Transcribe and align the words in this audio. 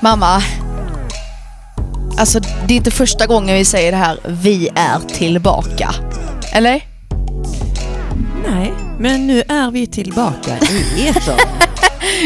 Mamma. 0.00 0.42
Alltså 2.18 2.40
det 2.40 2.74
är 2.74 2.76
inte 2.76 2.90
första 2.90 3.26
gången 3.26 3.54
vi 3.54 3.64
säger 3.64 3.92
det 3.92 3.98
här, 3.98 4.18
vi 4.24 4.68
är 4.74 4.98
tillbaka. 4.98 5.94
Eller? 6.52 6.84
Nej, 8.48 8.72
men 8.98 9.26
nu 9.26 9.42
är 9.48 9.70
vi 9.70 9.86
tillbaka 9.86 10.58
i 10.70 11.08
etern. 11.08 11.38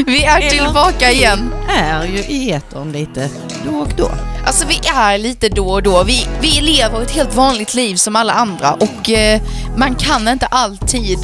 Vi 0.07 0.25
är 0.25 0.51
tillbaka 0.51 1.11
igen. 1.11 1.55
är 1.69 2.05
ju 2.05 2.19
i 2.19 2.53
etern 2.53 2.93
lite 2.93 3.29
då 3.65 3.77
och 3.77 3.93
då. 3.97 4.11
Alltså 4.47 4.67
vi 4.67 4.81
är 4.95 5.19
lite 5.19 5.49
då 5.49 5.71
och 5.71 5.83
då. 5.83 6.05
Vi, 6.05 6.27
vi 6.41 6.61
lever 6.61 7.03
ett 7.03 7.11
helt 7.11 7.35
vanligt 7.37 7.75
liv 7.75 7.97
som 7.97 8.17
alla 8.17 8.33
andra 8.33 8.73
och 8.73 9.11
eh, 9.11 9.41
man 9.77 9.95
kan 9.95 10.29
inte 10.29 10.47
alltid. 10.47 11.19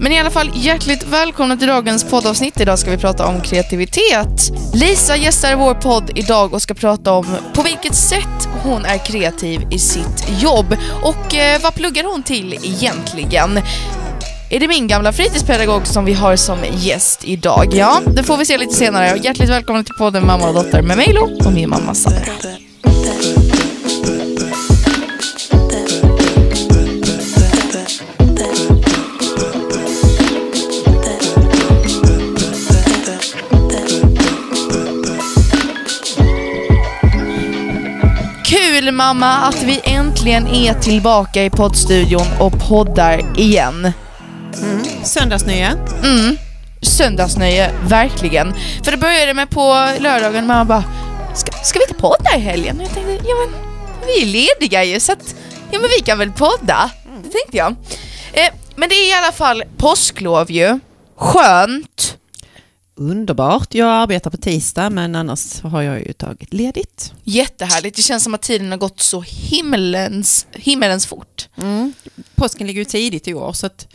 Men 0.00 0.12
i 0.12 0.20
alla 0.20 0.30
fall 0.30 0.50
hjärtligt 0.54 1.06
välkomna 1.08 1.56
till 1.56 1.68
dagens 1.68 2.04
poddavsnitt. 2.04 2.60
Idag 2.60 2.78
ska 2.78 2.90
vi 2.90 2.96
prata 2.96 3.26
om 3.26 3.40
kreativitet. 3.40 4.52
Lisa 4.74 5.16
gästar 5.16 5.56
vår 5.56 5.74
podd 5.74 6.10
idag 6.14 6.54
och 6.54 6.62
ska 6.62 6.74
prata 6.74 7.12
om 7.12 7.36
på 7.54 7.62
vilket 7.62 7.94
sätt 7.94 8.48
hon 8.62 8.84
är 8.84 8.98
kreativ 8.98 9.66
i 9.70 9.78
sitt 9.78 10.42
jobb 10.42 10.76
och 11.02 11.34
eh, 11.34 11.60
vad 11.62 11.74
pluggar 11.74 12.04
hon 12.04 12.22
till 12.22 12.58
egentligen? 12.62 13.60
Är 14.50 14.60
det 14.60 14.68
min 14.68 14.88
gamla 14.88 15.12
fritidspedagog 15.12 15.86
som 15.86 16.04
vi 16.04 16.12
har 16.12 16.36
som 16.36 16.58
gäst 16.72 17.24
idag? 17.24 17.68
Ja, 17.72 18.00
det 18.16 18.22
får 18.22 18.36
vi 18.36 18.46
se 18.46 18.58
lite 18.58 18.74
senare. 18.74 19.18
Hjärtligt 19.22 19.50
välkomna 19.50 19.84
till 19.84 19.94
podden 19.98 20.26
Mamma 20.26 20.48
och 20.48 20.54
dotter 20.54 20.82
med 20.82 20.96
mig 20.96 21.12
Lo 21.12 21.46
och 21.46 21.52
min 21.52 21.70
mamma 21.70 21.94
Sara. 21.94 22.62
Mamma 39.02 39.36
att 39.36 39.62
vi 39.62 39.80
äntligen 39.84 40.46
är 40.46 40.74
tillbaka 40.74 41.44
i 41.44 41.50
poddstudion 41.50 42.26
och 42.40 42.68
poddar 42.68 43.38
igen. 43.38 43.92
Söndagsnöje. 45.02 45.70
Mm. 46.04 46.36
Söndagsnöje, 46.82 47.70
verkligen. 47.88 48.54
För 48.84 48.90
det 48.90 48.96
började 48.96 49.34
med 49.34 49.50
på 49.50 49.88
lördagen, 49.98 50.46
mamma 50.46 50.64
bara 50.64 50.84
ska, 51.34 51.52
ska 51.52 51.78
vi 51.78 51.84
inte 51.84 52.00
podda 52.00 52.36
i 52.36 52.40
helgen? 52.40 52.76
Och 52.76 52.82
jag 52.82 52.94
tänkte, 52.94 53.12
ja 53.12 53.34
men 53.34 53.54
vi 54.06 54.22
är 54.22 54.26
lediga 54.26 54.84
ju 54.84 55.00
så 55.00 55.12
att, 55.12 55.34
ja 55.70 55.78
men 55.78 55.90
vi 55.98 56.02
kan 56.04 56.18
väl 56.18 56.32
podda? 56.32 56.90
Det 57.22 57.30
tänkte 57.30 57.56
jag. 57.56 57.74
Eh, 58.32 58.48
men 58.76 58.88
det 58.88 58.94
är 58.94 59.08
i 59.10 59.12
alla 59.12 59.32
fall 59.32 59.62
påsklov 59.76 60.50
ju. 60.50 60.80
Skönt. 61.16 62.11
Underbart. 63.10 63.74
Jag 63.74 63.88
arbetar 63.88 64.30
på 64.30 64.36
tisdag 64.36 64.90
men 64.90 65.14
annars 65.14 65.60
har 65.62 65.82
jag 65.82 65.98
ju 66.06 66.12
tagit 66.12 66.52
ledigt. 66.52 67.12
Jättehärligt. 67.24 67.96
Det 67.96 68.02
känns 68.02 68.24
som 68.24 68.34
att 68.34 68.42
tiden 68.42 68.70
har 68.70 68.78
gått 68.78 69.00
så 69.00 69.20
himmelens, 69.20 70.46
himmelens 70.52 71.06
fort. 71.06 71.48
Påsken 72.34 72.66
ligger 72.66 72.80
ju 72.80 72.84
tidigt 72.84 73.28
i 73.28 73.34
år 73.34 73.52
så 73.52 73.66
att 73.66 73.88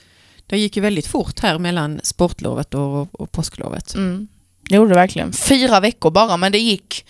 det 0.47 0.57
gick 0.57 0.75
ju 0.75 0.81
väldigt 0.81 1.07
fort 1.07 1.39
här 1.39 1.59
mellan 1.59 1.99
sportlovet 2.03 2.73
och, 2.73 3.21
och 3.21 3.31
påsklovet. 3.31 3.95
Mm. 3.95 4.27
Det 4.69 4.75
gjorde 4.75 4.89
det 4.89 4.95
verkligen. 4.95 5.33
Fyra 5.33 5.79
veckor 5.79 6.11
bara, 6.11 6.37
men 6.37 6.51
det 6.51 6.59
gick 6.59 7.05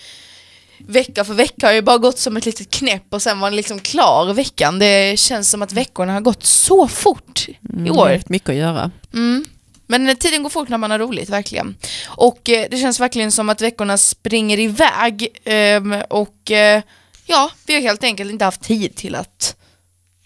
vecka 0.79 1.23
för 1.25 1.33
vecka 1.33 1.65
har 1.67 1.73
ju 1.73 1.81
bara 1.81 1.97
gått 1.97 2.19
som 2.19 2.37
ett 2.37 2.45
litet 2.45 2.69
knäpp 2.69 3.03
och 3.09 3.21
sen 3.21 3.39
var 3.39 3.49
den 3.49 3.55
liksom 3.55 3.79
klar 3.79 4.33
veckan. 4.33 4.79
Det 4.79 5.19
känns 5.19 5.49
som 5.49 5.61
att 5.61 5.73
veckorna 5.73 6.13
har 6.13 6.21
gått 6.21 6.43
så 6.45 6.87
fort 6.87 7.45
i 7.49 7.57
Mm, 7.73 7.97
år. 7.97 8.09
haft 8.09 8.29
mycket 8.29 8.49
att 8.49 8.55
göra. 8.55 8.91
Mm. 9.13 9.45
Men 9.87 10.15
tiden 10.15 10.43
går 10.43 10.49
fort 10.49 10.69
när 10.69 10.77
man 10.77 10.91
har 10.91 10.99
roligt, 10.99 11.29
verkligen. 11.29 11.77
Och 12.07 12.49
eh, 12.49 12.67
det 12.71 12.77
känns 12.77 12.99
verkligen 12.99 13.31
som 13.31 13.49
att 13.49 13.61
veckorna 13.61 13.97
springer 13.97 14.59
iväg 14.59 15.27
ehm, 15.45 15.95
och 16.09 16.51
eh, 16.51 16.81
ja, 17.25 17.51
vi 17.65 17.73
har 17.73 17.81
helt 17.81 18.03
enkelt 18.03 18.31
inte 18.31 18.45
haft 18.45 18.61
tid 18.61 18.95
till 18.95 19.15
att 19.15 19.55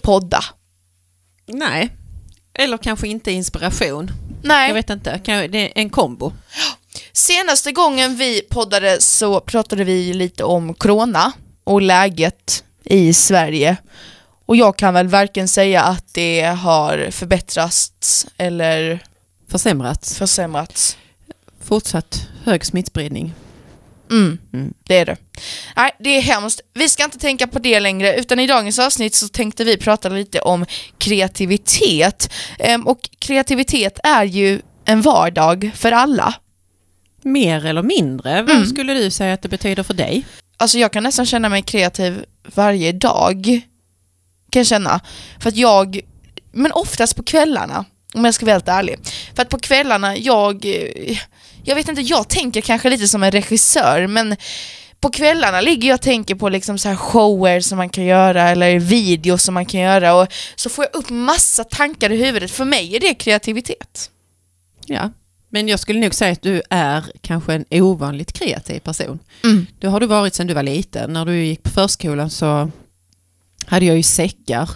podda. 0.04 0.44
Nej. 1.48 1.90
Eller 2.54 2.78
kanske 2.78 3.08
inte 3.08 3.32
inspiration. 3.32 4.12
Nej. 4.44 4.68
Jag 4.68 4.76
vet 4.76 4.90
inte. 4.90 5.22
Det 5.26 5.58
är 5.58 5.72
en 5.76 5.90
kombo. 5.90 6.34
Senaste 7.14 7.72
gången 7.72 8.16
vi 8.16 8.42
poddade 8.42 9.02
så 9.02 9.40
pratade 9.40 9.84
vi 9.84 10.14
lite 10.14 10.44
om 10.44 10.74
corona 10.74 11.32
och 11.64 11.82
läget 11.82 12.64
i 12.84 13.14
Sverige. 13.14 13.78
Och 14.46 14.56
jag 14.56 14.78
kan 14.78 14.94
väl 14.94 15.08
varken 15.08 15.48
säga 15.48 15.82
att 15.84 16.14
det 16.14 16.42
har 16.42 17.12
förbättrats 17.12 18.28
eller 18.38 19.04
Försämrats. 19.52 20.18
försämrats. 20.18 20.98
Fortsatt 21.64 22.28
hög 22.44 22.66
smittspridning. 22.66 23.34
Mm, 24.12 24.38
Mm. 24.54 24.74
det 24.84 24.98
är 24.98 25.06
det. 25.06 25.18
Nej, 25.76 25.92
det 26.00 26.10
är 26.10 26.22
hemskt. 26.22 26.62
Vi 26.74 26.90
ska 26.90 27.04
inte 27.04 27.20
tänka 27.20 27.48
på 27.48 27.60
det 27.60 27.80
längre, 27.80 28.16
utan 28.16 28.40
i 28.40 28.48
dagens 28.48 28.80
avsnitt 28.80 29.16
så 29.16 29.28
tänkte 29.28 29.64
vi 29.64 29.78
prata 29.78 30.10
lite 30.10 30.40
om 30.42 30.66
kreativitet. 30.98 32.32
Ehm, 32.60 32.88
och 32.88 33.10
kreativitet 33.20 34.00
är 34.04 34.24
ju 34.24 34.62
en 34.86 35.02
vardag 35.02 35.72
för 35.76 35.92
alla. 35.92 36.34
Mer 37.22 37.66
eller 37.66 37.84
mindre. 37.84 38.42
Vad 38.42 38.56
Mm. 38.56 38.66
skulle 38.68 38.94
du 38.94 39.12
säga 39.12 39.34
att 39.34 39.42
det 39.42 39.50
betyder 39.50 39.84
för 39.84 39.94
dig? 39.94 40.26
Alltså 40.58 40.78
jag 40.80 40.94
kan 40.94 41.04
nästan 41.04 41.26
känna 41.26 41.50
mig 41.50 41.62
kreativ 41.62 42.26
varje 42.56 42.92
dag. 42.92 43.46
Kan 44.50 44.60
jag 44.60 44.68
känna. 44.68 45.00
För 45.40 45.50
att 45.50 45.56
jag, 45.58 46.00
men 46.52 46.72
oftast 46.72 47.16
på 47.16 47.24
kvällarna, 47.24 47.86
om 48.14 48.26
jag 48.26 48.34
ska 48.34 48.46
vara 48.46 48.54
helt 48.54 48.68
ärlig. 48.68 49.00
För 49.36 49.42
att 49.42 49.50
på 49.50 49.60
kvällarna, 49.60 50.18
jag, 50.18 50.66
jag 51.64 51.76
vet 51.76 51.88
inte, 51.88 52.02
jag 52.02 52.28
tänker 52.28 52.62
kanske 52.62 52.90
lite 52.90 53.08
som 53.08 53.24
en 53.24 53.32
regissör, 53.32 54.08
men 54.08 54.36
på 55.00 55.10
kvällarna 55.10 55.62
ligger 55.62 55.90
jag 55.90 55.96
och 55.96 56.02
tänker 56.02 56.36
på 56.36 56.50
liksom 56.50 56.78
så 56.78 56.90
här 56.90 56.96
shower 56.96 57.60
som 57.60 57.78
man 57.78 57.90
kan 57.90 58.06
göra 58.06 58.50
eller 58.50 58.80
videos 58.80 59.44
som 59.44 59.54
man 59.54 59.66
kan 59.66 59.82
göra 59.82 60.14
och 60.14 60.28
så 60.56 60.70
får 60.70 60.86
jag 60.86 61.00
upp 61.00 61.10
massa 61.10 61.64
tankar 61.64 62.12
i 62.12 62.18
huvudet. 62.26 62.52
För 62.52 62.66
mig 62.66 62.96
är 62.96 63.00
det 63.00 63.14
kreativitet. 63.14 64.10
Ja. 64.86 65.12
Men 65.50 65.68
jag 65.68 65.80
skulle 65.80 66.00
nog 66.00 66.14
säga 66.14 66.32
att 66.32 66.42
du 66.42 66.62
är 66.70 67.06
kanske 67.22 67.54
en 67.54 67.66
ovanligt 67.70 68.34
kreativ 68.34 68.80
person. 68.80 69.20
Mm. 69.44 69.68
Det 69.80 69.88
har 69.88 70.00
du 70.00 70.06
varit 70.06 70.36
sedan 70.36 70.48
du 70.48 70.54
var 70.54 70.64
liten. 70.64 71.14
När 71.14 71.26
du 71.26 71.44
gick 71.46 71.64
på 71.64 71.70
förskolan 71.70 72.30
så 72.30 72.72
hade 73.66 73.86
jag 73.86 73.98
ju 73.98 74.04
säckar 74.04 74.70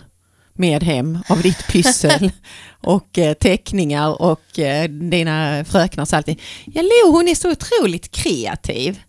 med 0.58 0.84
hem 0.84 1.20
av 1.28 1.42
ditt 1.42 1.68
pyssel 1.68 2.32
och 2.82 3.18
eh, 3.18 3.34
teckningar 3.34 4.22
och 4.22 4.60
eh, 4.60 4.90
dina 4.90 5.66
fröknar 5.66 6.06
sa 6.06 6.18
alltid 6.18 6.42
Ja, 6.66 6.82
Lo 6.82 7.12
hon 7.12 7.28
är 7.28 7.36
så 7.36 7.52
otroligt 7.52 8.12
kreativ. 8.12 9.00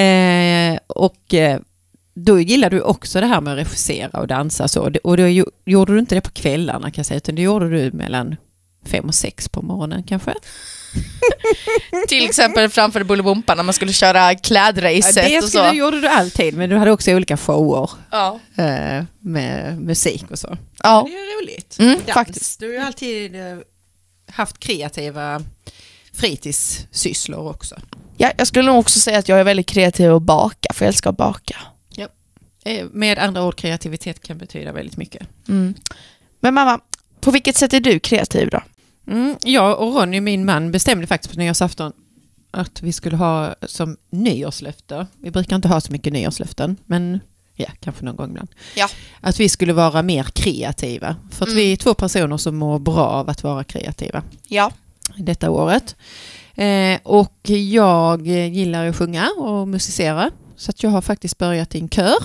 Eh, 0.00 0.78
och 0.86 1.34
eh, 1.34 1.60
då 2.14 2.40
gillade 2.40 2.76
du 2.76 2.82
också 2.82 3.20
det 3.20 3.26
här 3.26 3.40
med 3.40 3.52
att 3.52 3.58
regissera 3.58 4.20
och 4.20 4.26
dansa 4.26 4.68
så. 4.68 4.92
Och 5.04 5.16
då 5.16 5.28
gjorde 5.64 5.92
du 5.92 5.98
inte 5.98 6.14
det 6.14 6.20
på 6.20 6.30
kvällarna 6.30 6.90
kan 6.90 6.94
jag 6.96 7.06
säga, 7.06 7.16
utan 7.16 7.34
det 7.34 7.42
gjorde 7.42 7.68
du 7.70 7.92
mellan 7.96 8.36
fem 8.86 9.04
och 9.04 9.14
sex 9.14 9.48
på 9.48 9.62
morgonen 9.62 10.02
kanske. 10.02 10.34
Till 12.08 12.24
exempel 12.24 12.68
framför 12.70 13.04
Bolibompa 13.04 13.54
när 13.54 13.62
man 13.62 13.74
skulle 13.74 13.92
köra 13.92 14.34
klädracet 14.34 15.14
det 15.14 15.38
och 15.38 15.44
skulle, 15.48 15.68
så. 15.68 15.74
gjorde 15.74 16.00
du 16.00 16.08
alltid, 16.08 16.54
men 16.56 16.70
du 16.70 16.76
hade 16.76 16.90
också 16.92 17.10
olika 17.12 17.36
shower 17.36 17.90
Ja. 18.10 18.40
eh, 18.56 19.04
med 19.20 19.78
musik 19.80 20.24
och 20.30 20.38
så. 20.38 20.56
Ja. 20.82 21.04
Det 21.08 21.14
är 21.14 21.42
roligt. 21.42 21.76
Mm, 21.78 21.94
Dans. 21.94 22.14
faktiskt. 22.14 22.60
Du 22.60 22.66
har 22.66 22.72
ju 22.72 22.78
alltid 22.80 23.34
eh, 23.36 23.58
haft 24.30 24.58
kreativa 24.58 25.42
fritidssysslor 26.12 27.48
också. 27.50 27.76
Ja, 28.16 28.32
jag 28.38 28.46
skulle 28.46 28.66
nog 28.66 28.78
också 28.78 29.00
säga 29.00 29.18
att 29.18 29.28
jag 29.28 29.40
är 29.40 29.44
väldigt 29.44 29.66
kreativ 29.66 30.14
att 30.14 30.22
baka, 30.22 30.72
för 30.74 30.84
jag 30.84 30.88
älskar 30.88 31.10
att 31.10 31.16
baka. 31.16 31.56
Eh, 32.64 32.86
Med 32.92 33.18
andra 33.18 33.44
ord, 33.44 33.56
kreativitet 33.56 34.22
kan 34.22 34.38
betyda 34.38 34.72
väldigt 34.72 34.96
mycket. 34.96 35.26
Mm. 35.48 35.74
Men 36.40 36.54
mamma, 36.54 36.80
på 37.20 37.30
vilket 37.30 37.56
sätt 37.56 37.72
är 37.72 37.80
du 37.80 37.98
kreativ 38.00 38.48
då? 38.50 38.60
Mm, 39.06 39.36
jag 39.44 39.78
och 39.80 39.94
Ronny, 39.94 40.20
min 40.20 40.44
man, 40.44 40.70
bestämde 40.72 41.06
faktiskt 41.06 41.34
på 41.34 41.38
nyårsafton 41.40 41.92
att 42.50 42.82
vi 42.82 42.92
skulle 42.92 43.16
ha 43.16 43.54
som 43.62 43.96
nyårslöfte, 44.10 45.06
vi 45.20 45.30
brukar 45.30 45.56
inte 45.56 45.68
ha 45.68 45.80
så 45.80 45.92
mycket 45.92 46.12
nyårslöften, 46.12 46.76
men 46.86 47.20
ja, 47.54 47.66
kanske 47.80 48.04
någon 48.04 48.16
gång 48.16 48.30
ibland, 48.30 48.48
Ja. 48.76 48.88
att 49.20 49.40
vi 49.40 49.48
skulle 49.48 49.72
vara 49.72 50.02
mer 50.02 50.22
kreativa. 50.24 51.16
För 51.30 51.44
att 51.44 51.48
Mm. 51.48 51.56
vi 51.56 51.72
är 51.72 51.76
två 51.76 51.94
personer 51.94 52.36
som 52.36 52.56
mår 52.56 52.78
bra 52.78 53.06
av 53.06 53.30
att 53.30 53.42
vara 53.42 53.64
kreativa 53.64 54.22
Ja. 54.48 54.72
detta 55.16 55.50
året. 55.50 55.96
Eh, 56.54 56.98
och 57.02 57.38
jag 57.50 58.26
gillar 58.26 58.86
att 58.88 58.96
sjunga 58.96 59.28
och 59.38 59.68
musicera, 59.68 60.30
så 60.56 60.70
att 60.70 60.82
jag 60.82 60.90
har 60.90 61.02
faktiskt 61.02 61.38
börjat 61.38 61.74
i 61.74 61.78
en 61.78 61.88
kör 61.88 62.16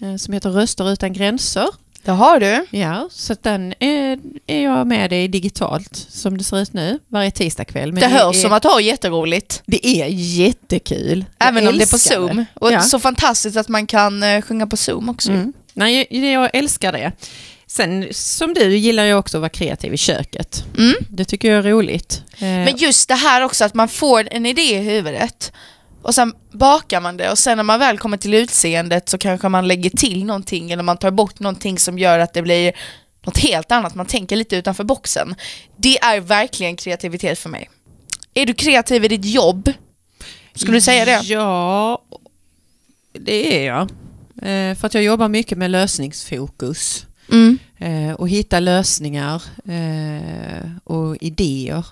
eh, 0.00 0.16
som 0.16 0.34
heter 0.34 0.50
Röster 0.50 0.90
utan 0.92 1.12
gränser. 1.12 1.66
Det 2.04 2.10
har 2.12 2.40
du. 2.40 2.66
Ja, 2.70 3.08
så 3.12 3.36
den 3.42 3.74
är, 3.78 4.18
är 4.46 4.62
jag 4.62 4.86
med 4.86 5.12
i 5.12 5.28
digitalt 5.28 6.06
som 6.08 6.38
det 6.38 6.44
ser 6.44 6.60
ut 6.60 6.72
nu, 6.72 6.98
varje 7.08 7.30
tisdagkväll. 7.30 7.92
Men 7.92 8.00
det 8.00 8.08
hörs 8.08 8.36
är, 8.36 8.40
som 8.40 8.52
att 8.52 8.62
du 8.62 8.68
har 8.68 8.80
jätteroligt. 8.80 9.62
Det 9.66 9.86
är 9.86 10.06
jättekul. 10.08 11.24
Jag 11.38 11.48
Även 11.48 11.68
om 11.68 11.78
det 11.78 11.84
är 11.84 11.90
på 11.90 11.98
Zoom. 11.98 12.36
det. 12.36 12.46
Och 12.54 12.72
Ja. 12.72 12.80
så 12.80 12.98
fantastiskt 13.00 13.56
att 13.56 13.68
man 13.68 13.86
kan 13.86 14.22
eh, 14.22 14.42
sjunga 14.42 14.66
på 14.66 14.76
Zoom 14.76 15.08
också. 15.08 15.30
Mm. 15.30 15.52
Nej, 15.74 16.06
jag, 16.10 16.24
jag 16.44 16.50
älskar 16.54 16.92
det. 16.92 17.12
Sen 17.66 18.08
som 18.10 18.54
du 18.54 18.76
gillar 18.76 19.04
jag 19.04 19.18
också 19.18 19.36
att 19.36 19.40
vara 19.40 19.48
kreativ 19.48 19.94
i 19.94 19.96
köket. 19.96 20.64
Mm. 20.78 20.94
Det 21.10 21.24
tycker 21.24 21.48
jag 21.50 21.58
är 21.58 21.70
roligt. 21.70 22.22
Eh, 22.36 22.40
Men 22.42 22.76
just 22.76 23.08
det 23.08 23.14
här 23.14 23.42
också 23.42 23.64
att 23.64 23.74
man 23.74 23.88
får 23.88 24.28
en 24.30 24.46
idé 24.46 24.62
i 24.62 24.78
huvudet 24.82 25.52
och 26.04 26.14
sen 26.14 26.34
bakar 26.52 27.00
man 27.00 27.16
det 27.16 27.30
och 27.30 27.38
sen 27.38 27.56
när 27.56 27.64
man 27.64 27.78
väl 27.78 27.98
kommer 27.98 28.16
till 28.16 28.34
utseendet 28.34 29.08
så 29.08 29.18
kanske 29.18 29.48
man 29.48 29.68
lägger 29.68 29.90
till 29.90 30.24
någonting 30.24 30.70
eller 30.70 30.82
man 30.82 30.96
tar 30.96 31.10
bort 31.10 31.40
någonting 31.40 31.78
som 31.78 31.98
gör 31.98 32.18
att 32.18 32.32
det 32.32 32.42
blir 32.42 32.72
något 33.26 33.38
helt 33.38 33.72
annat, 33.72 33.94
man 33.94 34.06
tänker 34.06 34.36
lite 34.36 34.56
utanför 34.56 34.84
boxen. 34.84 35.34
Det 35.76 35.98
är 35.98 36.20
verkligen 36.20 36.76
kreativitet 36.76 37.38
för 37.38 37.48
mig. 37.48 37.70
Är 38.34 38.46
du 38.46 38.54
kreativ 38.54 39.04
i 39.04 39.08
ditt 39.08 39.24
jobb? 39.24 39.72
Skulle 40.54 40.76
du 40.76 40.80
säga 40.80 41.04
det? 41.04 41.20
Ja, 41.24 42.02
det 43.12 43.58
är 43.58 43.66
jag. 43.66 43.82
Eh, 44.42 44.76
för 44.76 44.86
att 44.86 44.94
jag 44.94 45.02
jobbar 45.02 45.28
mycket 45.28 45.58
med 45.58 45.70
lösningsfokus. 45.70 47.06
Mm. 47.32 47.58
Eh, 47.78 48.12
och 48.14 48.28
hitta 48.28 48.60
lösningar 48.60 49.42
eh, 49.68 50.70
och 50.84 51.16
idéer 51.20 51.86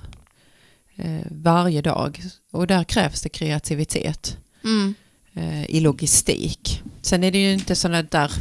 eh, 0.96 1.26
varje 1.30 1.82
dag. 1.82 2.22
Och 2.52 2.66
där 2.66 2.84
krävs 2.84 3.22
det 3.22 3.28
kreativitet 3.28 4.36
Mm. 4.64 4.94
eh, 5.34 5.64
i 5.70 5.80
logistik. 5.80 6.82
Sen 7.02 7.24
är 7.24 7.30
det 7.32 7.38
ju 7.38 7.52
inte 7.52 7.76
sådana 7.76 8.02
där... 8.02 8.32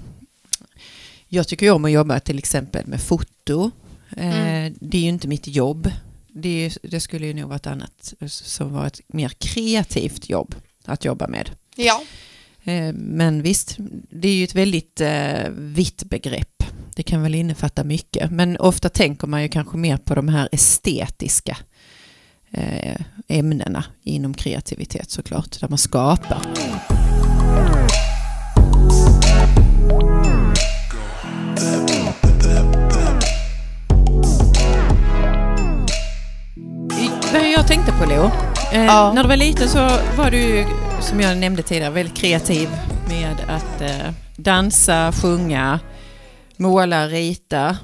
Jag 1.27 1.47
tycker 1.47 1.65
ju 1.65 1.71
om 1.71 1.85
att 1.85 1.91
jobba 1.91 2.19
till 2.19 2.37
exempel 2.37 2.87
med 2.87 3.01
foto. 3.01 3.71
Eh, 4.17 4.37
Mm. 4.41 4.75
Det 4.81 4.97
är 4.97 5.01
ju 5.01 5.07
inte 5.09 5.27
mitt 5.27 5.47
jobb. 5.47 5.91
Det, 6.27 6.77
det 6.83 6.99
skulle 6.99 7.27
ju 7.27 7.33
nog 7.33 7.45
vara 7.47 7.55
ett 7.55 7.67
annat 7.67 8.13
som 8.27 8.73
var 8.73 8.87
ett 8.87 9.01
mer 9.07 9.29
kreativt 9.29 10.29
jobb 10.29 10.55
att 10.85 11.05
jobba 11.05 11.27
med. 11.27 11.49
Ja. 11.75 12.03
Eh, 12.63 12.93
Men 12.93 13.41
visst, 13.41 13.75
det 14.09 14.27
är 14.27 14.35
ju 14.35 14.43
ett 14.43 14.55
väldigt 14.55 15.01
eh, 15.01 15.49
vitt 15.49 16.03
begrepp. 16.03 16.63
Det 16.95 17.03
kan 17.03 17.23
väl 17.23 17.35
innefatta 17.35 17.83
mycket. 17.83 18.31
Men 18.31 18.57
ofta 18.57 18.89
tänker 18.89 19.27
man 19.27 19.41
ju 19.43 19.49
kanske 19.49 19.77
mer 19.77 19.97
på 19.97 20.15
de 20.15 20.27
här 20.27 20.49
estetiska 20.51 21.57
ämnena 23.27 23.83
inom 24.03 24.33
kreativitet 24.33 25.09
såklart, 25.11 25.59
där 25.61 25.69
man 25.69 25.77
skapar. 25.77 26.41
I- 36.99 37.53
Jag 37.53 37.67
tänkte 37.67 37.91
på 37.91 38.05
Leo, 38.05 38.31
eh, 38.73 38.85
Ja. 38.85 39.13
när 39.15 39.23
du 39.23 39.29
var 39.29 39.35
liten 39.35 39.69
så 39.69 39.89
var 40.17 40.31
du 40.31 40.65
som 41.01 41.19
jag 41.21 41.37
nämnde 41.37 41.63
tidigare, 41.63 41.89
väldigt 41.93 42.17
kreativ 42.17 42.69
med 43.09 43.35
att 43.47 43.81
eh, 43.81 44.11
dansa, 44.37 45.11
sjunga, 45.11 45.79
måla, 46.57 47.07
rita 47.07 47.77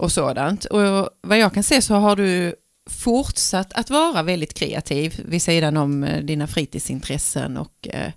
och 0.00 0.12
sådant. 0.12 0.64
Och 0.64 1.08
vad 1.22 1.38
jag 1.38 1.54
kan 1.54 1.62
se 1.62 1.82
så 1.82 1.94
har 1.94 2.16
du 2.16 2.54
fortsatt 2.90 3.72
att 3.72 3.90
vara 3.90 4.22
väldigt 4.22 4.54
kreativ 4.54 5.20
vid 5.28 5.42
sidan 5.42 5.76
om 5.76 6.04
eh, 6.04 6.22
dina 6.24 6.46
fritidsintressen 6.46 7.56
och 7.56 7.88
eh, 7.90 8.12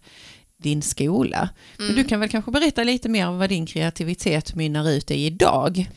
din 0.58 0.82
skola. 0.82 1.50
Men 1.78 1.86
Mm. 1.88 1.98
du 1.98 2.04
kan 2.10 2.20
väl 2.20 2.30
kanske 2.30 2.52
berätta 2.52 2.84
lite 2.84 3.10
mer 3.10 3.28
om 3.28 3.38
vad 3.38 3.50
din 3.50 3.66
kreativitet 3.66 4.56
mynnar 4.56 4.90
ut 4.90 5.12
i 5.12 5.26
idag? 5.26 5.90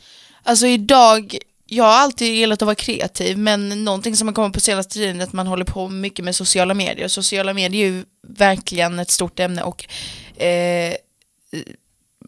Alltså 0.43 0.67
idag, 0.67 1.37
jag 1.67 1.85
har 1.85 1.93
alltid 1.93 2.35
gillat 2.35 2.63
att 2.63 2.67
vara 2.67 2.75
kreativ 2.75 3.39
men 3.39 3.85
någonting 3.85 4.17
som 4.17 4.29
har 4.29 4.35
kommit 4.35 4.55
på 4.55 4.61
senaste 4.61 4.95
tiden 4.95 5.21
är 5.21 5.25
att 5.25 5.33
man 5.33 5.47
håller 5.47 5.65
på 5.65 5.89
mycket 5.89 6.25
med 6.25 6.35
sociala 6.37 6.75
medier. 6.75 7.09
Sociala 7.09 7.55
medier 7.55 7.87
är 7.87 7.91
ju 7.91 8.05
verkligen 8.29 8.99
ett 8.99 9.11
stort 9.11 9.41
ämne 9.41 9.63
och 9.63 9.85
eh, 10.43 10.95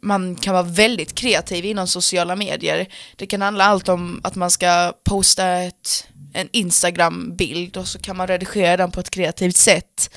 man 0.03 0.37
kan 0.37 0.53
vara 0.55 0.63
väldigt 0.63 1.15
kreativ 1.15 1.65
inom 1.65 1.87
sociala 1.87 2.37
medier. 2.37 2.87
Det 3.17 3.27
kan 3.27 3.43
handla 3.43 3.65
allt 3.65 3.89
om 3.89 4.21
att 4.25 4.35
man 4.37 4.51
ska 4.51 4.93
posta 5.05 5.49
ett, 5.59 6.07
en 6.33 6.49
Instagram-bild 6.53 7.77
och 7.77 7.89
så 7.89 7.99
kan 7.99 8.17
man 8.17 8.27
redigera 8.27 8.77
den 8.77 8.91
på 8.91 9.01
ett 9.01 9.11
kreativt 9.11 9.57
sätt. 9.57 10.11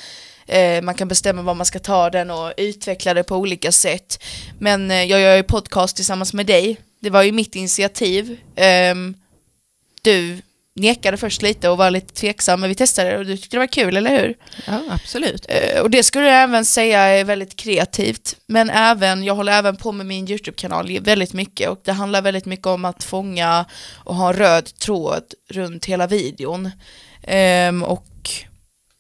Eh, 0.46 0.82
man 0.82 0.96
kan 0.96 1.08
bestämma 1.08 1.42
var 1.42 1.54
man 1.54 1.66
ska 1.66 1.80
ta 1.80 2.10
den 2.10 2.32
och 2.32 2.54
utveckla 2.58 3.14
det 3.14 3.24
på 3.24 3.36
olika 3.36 3.72
sätt. 3.72 4.24
Men 4.60 4.92
eh, 4.92 5.04
jag 5.04 5.20
gör 5.20 5.36
ju 5.36 5.44
podcast 5.44 5.96
tillsammans 5.96 6.34
med 6.34 6.46
dig. 6.46 6.78
Det 7.00 7.10
var 7.10 7.24
ju 7.24 7.32
mitt 7.32 7.56
initiativ. 7.56 8.38
Eh, 8.56 8.96
du 10.02 10.42
nekade 10.76 11.18
först 11.18 11.42
lite 11.42 11.70
och 11.70 11.78
var 11.78 11.92
lite 11.92 12.14
tveksam, 12.14 12.60
men 12.60 12.70
vi 12.70 12.76
testade 12.76 13.10
det 13.10 13.18
och 13.18 13.26
du 13.26 13.38
tyckte 13.38 13.56
det 13.56 13.60
var 13.60 13.68
kul, 13.68 13.98
eller 13.98 14.22
hur? 14.22 14.36
Ja, 14.68 14.82
absolut. 14.90 15.46
Eh, 15.50 15.82
och 15.82 15.90
det 15.90 16.04
skulle 16.04 16.26
jag 16.26 16.44
även 16.44 16.66
säga 16.66 17.00
är 17.00 17.24
väldigt 17.24 17.56
kreativt. 17.56 18.36
Men 18.48 18.70
även, 18.70 19.24
jag 19.24 19.36
håller 19.36 19.52
även 19.54 19.76
på 19.76 19.92
med 19.92 20.06
min 20.06 20.30
YouTube-kanal 20.30 21.00
väldigt 21.00 21.34
mycket 21.34 21.70
och 21.70 21.82
det 21.84 21.92
handlar 21.92 22.22
väldigt 22.22 22.46
mycket 22.46 22.68
om 22.68 22.86
att 22.86 23.04
fånga 23.04 23.66
och 23.96 24.16
ha 24.16 24.30
en 24.30 24.34
röd 24.36 24.66
tråd 24.66 25.24
runt 25.50 25.86
hela 25.86 26.08
videon. 26.08 26.72
Ehm, 27.24 27.84
och 27.84 28.30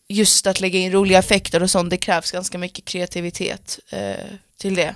just 0.07 0.47
att 0.47 0.61
lägga 0.61 0.79
in 0.79 0.91
roliga 0.91 1.19
effekter 1.19 1.63
och 1.63 1.69
sånt, 1.69 1.89
det 1.89 1.97
krävs 1.97 2.31
ganska 2.31 2.57
mycket 2.57 2.85
kreativitet 2.85 3.79
eh, 3.89 4.25
till 4.57 4.75
det. 4.75 4.95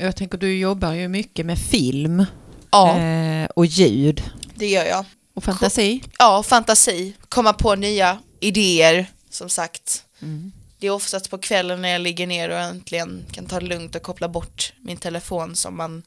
Jag 0.00 0.16
tänker 0.16 0.38
du 0.38 0.58
jobbar 0.58 0.92
ju 0.92 1.08
mycket 1.08 1.46
med 1.46 1.58
film 1.58 2.24
Ja, 2.70 2.98
eh, 2.98 3.48
och 3.56 3.66
ljud 3.66 4.22
det 4.54 4.66
gör 4.66 4.84
jag. 4.84 5.04
Och 5.38 5.44
fantasi. 5.44 6.02
Ja, 6.18 6.42
fantasi, 6.42 7.14
komma 7.28 7.52
på 7.52 7.74
nya 7.74 8.18
idéer, 8.40 9.06
som 9.30 9.48
sagt. 9.48 10.04
Mm. 10.22 10.52
Det 10.78 10.86
är 10.86 10.90
oftast 10.90 11.30
på 11.30 11.38
kvällen 11.38 11.82
när 11.82 11.88
jag 11.88 12.00
ligger 12.00 12.26
ner 12.26 12.48
och 12.48 12.58
äntligen 12.58 13.24
kan 13.32 13.46
ta 13.46 13.60
det 13.60 13.66
lugnt 13.66 13.94
och 13.94 14.02
koppla 14.02 14.28
bort 14.28 14.72
min 14.78 14.96
telefon 14.96 15.56
som 15.56 15.76
man 15.76 16.02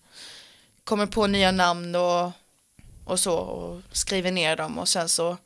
kommer 0.84 1.06
på 1.06 1.28
nya 1.28 1.52
namn 1.52 1.96
och, 1.96 2.32
och 3.06 3.20
så 3.20 3.34
och 3.36 3.82
skriver 3.92 4.32
ner 4.32 4.56
dem 4.56 4.78
och 4.80 4.88
sen 4.90 5.10
så 5.10 5.38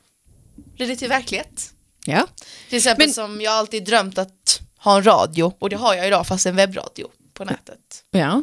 blir 0.76 0.88
det 0.88 0.96
till 0.96 1.08
verklighet. 1.08 1.72
Ja. 2.04 2.26
Till 2.68 2.76
exempel 2.76 3.06
Men- 3.06 3.14
som 3.14 3.40
jag 3.40 3.52
alltid 3.52 3.84
drömt 3.84 4.18
att 4.18 4.60
ha 4.78 4.96
en 4.96 5.02
radio 5.06 5.52
och 5.58 5.70
det 5.70 5.76
har 5.76 5.94
jag 5.94 6.06
idag 6.06 6.26
fast 6.26 6.46
en 6.46 6.56
webbradio 6.56 7.08
på 7.34 7.44
nätet. 7.44 8.04
ja. 8.10 8.42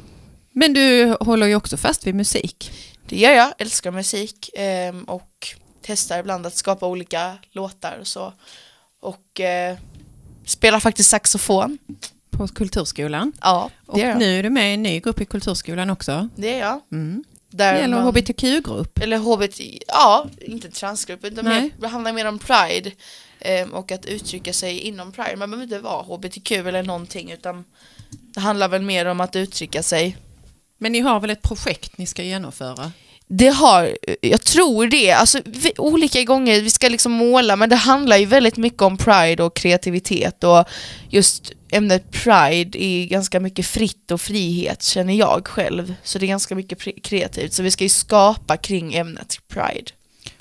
Men 0.56 0.74
du 0.74 1.18
håller 1.20 1.48
ju 1.48 1.56
också 1.56 1.78
fast 1.78 2.08
vid 2.08 2.16
musik. 2.16 2.72
Det 3.14 3.20
gör 3.20 3.32
jag, 3.32 3.54
älskar 3.58 3.92
musik 3.92 4.50
ehm, 4.56 5.04
och 5.04 5.48
testar 5.82 6.20
ibland 6.20 6.46
att 6.46 6.56
skapa 6.56 6.88
olika 6.88 7.38
låtar 7.52 7.98
och 8.02 8.08
så. 8.08 8.34
Och 9.02 9.40
eh, 9.40 9.78
spelar 10.46 10.80
faktiskt 10.80 11.10
saxofon. 11.10 11.78
på 12.30 12.48
Kulturskolan. 12.48 13.34
Ja, 13.42 13.70
Och 13.86 13.96
det 13.96 14.02
gör 14.02 14.10
jag. 14.10 14.20
nu 14.20 14.40
är 14.40 14.44
du 14.44 14.50
med 14.50 14.72
i 14.72 14.74
en 14.74 14.84
ny 14.84 15.00
grupp 15.00 15.22
i 15.22 15.26
Kulturskolan 15.26 15.90
också. 15.90 16.30
Det 16.36 16.54
är 16.54 16.60
jag. 16.60 16.80
Mm. 16.92 17.24
Där 17.50 17.74
Det 17.74 17.80
gäller 17.80 17.96
man- 17.98 18.06
hbtq-grupp. 18.08 19.00
Eller 19.00 19.18
HBT, 19.18 19.84
ja, 19.88 20.28
inte 20.42 20.70
transgrupp, 20.72 21.24
utan 21.26 21.46
Nej. 21.46 21.62
mer, 21.62 21.72
det 21.80 21.88
handlar 21.88 22.14
mer 22.14 22.26
om 22.26 22.40
pride 22.40 22.92
ehm, 23.40 23.74
och 23.74 23.92
att 23.92 24.06
uttrycka 24.06 24.54
sig 24.54 24.80
inom 24.80 25.12
pride. 25.12 25.36
Man 25.36 25.52
behöver 25.52 25.64
inte 25.64 25.80
vara 25.80 26.04
hbtq 26.04 26.52
eller 26.52 26.84
någonting 26.84 27.32
utan 27.32 27.64
det 28.10 28.40
handlar 28.40 28.68
väl 28.70 28.82
mer 28.82 29.06
om 29.06 29.22
att 29.22 29.36
uttrycka 29.36 29.84
sig. 29.84 30.18
Men 30.84 30.92
ni 30.92 31.00
har 31.00 31.20
väl 31.20 31.30
ett 31.30 31.42
projekt 31.42 31.98
ni 31.98 32.06
ska 32.06 32.24
genomföra? 32.24 32.92
Det 33.28 33.48
har, 33.48 33.98
jag 34.22 34.42
tror 34.42 34.88
det, 34.88 35.12
alltså 35.12 35.40
vi, 35.46 35.72
olika 35.78 36.24
gånger, 36.24 36.62
vi 36.62 36.70
ska 36.70 36.90
liksom 36.90 37.12
måla 37.12 37.56
men 37.56 37.70
det 37.70 37.76
handlar 37.76 38.18
ju 38.18 38.26
väldigt 38.26 38.58
mycket 38.58 38.82
om 38.82 38.98
pride 38.98 39.44
och 39.44 39.56
kreativitet 39.56 40.44
och 40.44 40.66
just 41.10 41.52
ämnet 41.72 42.12
pride 42.12 42.84
är 42.84 43.06
ganska 43.06 43.40
mycket 43.40 43.66
fritt 43.66 44.12
och 44.12 44.22
frihet 44.22 44.84
känner 44.84 45.14
jag 45.14 45.48
själv. 45.48 45.96
Så 46.04 46.20
det 46.20 46.26
är 46.26 46.28
ganska 46.28 46.56
mycket 46.56 47.04
kreativt, 47.04 47.54
så 47.54 47.64
vi 47.64 47.72
ska 47.72 47.84
ju 47.84 47.90
skapa 47.90 48.58
kring 48.58 48.94
ämnet 48.94 49.40
pride. 49.48 49.92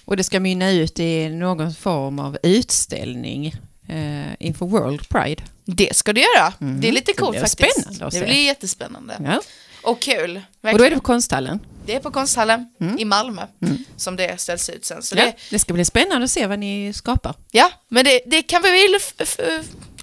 Och 0.05 0.17
det 0.17 0.25
ska 0.25 0.41
mynna 0.41 0.71
ut 0.71 0.99
i 1.01 1.29
någon 1.29 1.75
form 1.75 2.19
av 2.19 2.39
utställning 2.43 3.47
eh, 3.89 4.35
inför 4.39 4.67
World 4.67 5.09
Pride. 5.09 5.43
Det 5.65 5.97
ska 5.97 6.13
du 6.13 6.21
göra. 6.21 6.53
Mhm. 6.59 6.81
Det 6.81 6.89
är 6.89 6.93
lite 6.93 7.13
Det 7.13 7.17
coolt 7.19 7.41
faktiskt. 7.41 7.83
spännande 7.83 8.19
det 8.19 8.25
blir 8.25 8.45
jättespännande. 8.45 9.17
Ja. 9.25 9.41
Och 9.83 10.01
kul. 10.03 10.37
Och 10.37 10.43
då 10.63 10.69
är 10.69 10.73
verkligen. 10.73 10.91
det 10.93 10.97
på 10.97 11.03
Konsthallen. 11.03 11.61
Det 11.87 11.95
är 11.95 12.01
på 12.01 12.11
Konsthallen 12.11 12.67
Mm. 12.81 12.99
i 12.99 13.05
Malmö 13.05 13.43
Mm. 13.63 13.85
som 13.97 14.17
det 14.17 14.41
ställs 14.41 14.69
ut 14.71 14.85
sen. 14.85 15.03
Så 15.03 15.17
ja. 15.17 15.25
det, 15.25 15.35
Det 15.51 15.59
ska 15.59 15.73
bli 15.73 15.85
spännande 15.85 16.25
att 16.25 16.31
se 16.31 16.47
vad 16.47 16.59
ni 16.59 16.93
skapar. 16.95 17.35
ja, 17.51 17.71
men 17.89 18.05
det, 18.05 18.21
det 18.27 18.43
kan 18.43 18.63
vi 18.63 18.71
väl 18.71 19.01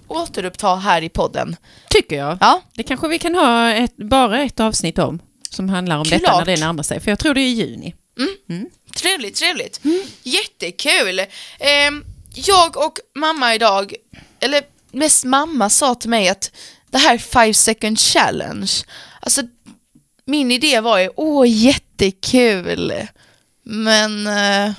återuppta 0.07 0.75
här 0.75 1.01
i 1.01 1.09
podden. 1.09 1.55
Tycker 1.89 2.15
jag. 2.17 2.37
Ja, 2.41 2.61
Det 2.73 2.83
kanske 2.83 3.07
vi 3.07 3.19
kan 3.19 3.35
ha 3.35 3.69
ett, 3.71 3.97
bara 3.97 4.41
ett 4.41 4.59
avsnitt 4.59 4.99
om. 4.99 5.19
Som 5.49 5.69
handlar 5.69 5.97
om 5.97 6.03
detta 6.03 6.19
Klart. 6.19 6.47
när 6.47 6.55
det 6.55 6.61
närmar 6.61 6.83
sig. 6.83 6.99
För 6.99 7.11
jag 7.11 7.19
tror 7.19 7.33
det 7.33 7.41
är 7.41 7.45
i 7.47 7.49
juni. 7.53 7.95
trevligt, 8.95 9.35
trevligt. 9.35 9.79
Jättekul. 10.23 11.19
Ehm, 11.59 12.05
jag 12.33 12.77
och 12.77 12.93
mamma 13.15 13.55
idag, 13.55 13.93
eller 14.39 14.61
mest 14.91 15.23
mamma 15.25 15.69
sa 15.69 15.95
till 15.95 16.09
mig 16.09 16.29
att 16.29 16.51
det 16.89 16.97
här 16.97 17.17
five 17.17 17.53
second 17.53 17.99
challenge, 17.99 18.71
alltså 19.21 19.41
min 20.29 20.51
idé 20.51 20.79
var 20.79 20.99
ju 20.99 21.09
åh 21.15 21.47
jättekul, 21.47 22.93
men 23.63 24.27
eh, 24.27 24.73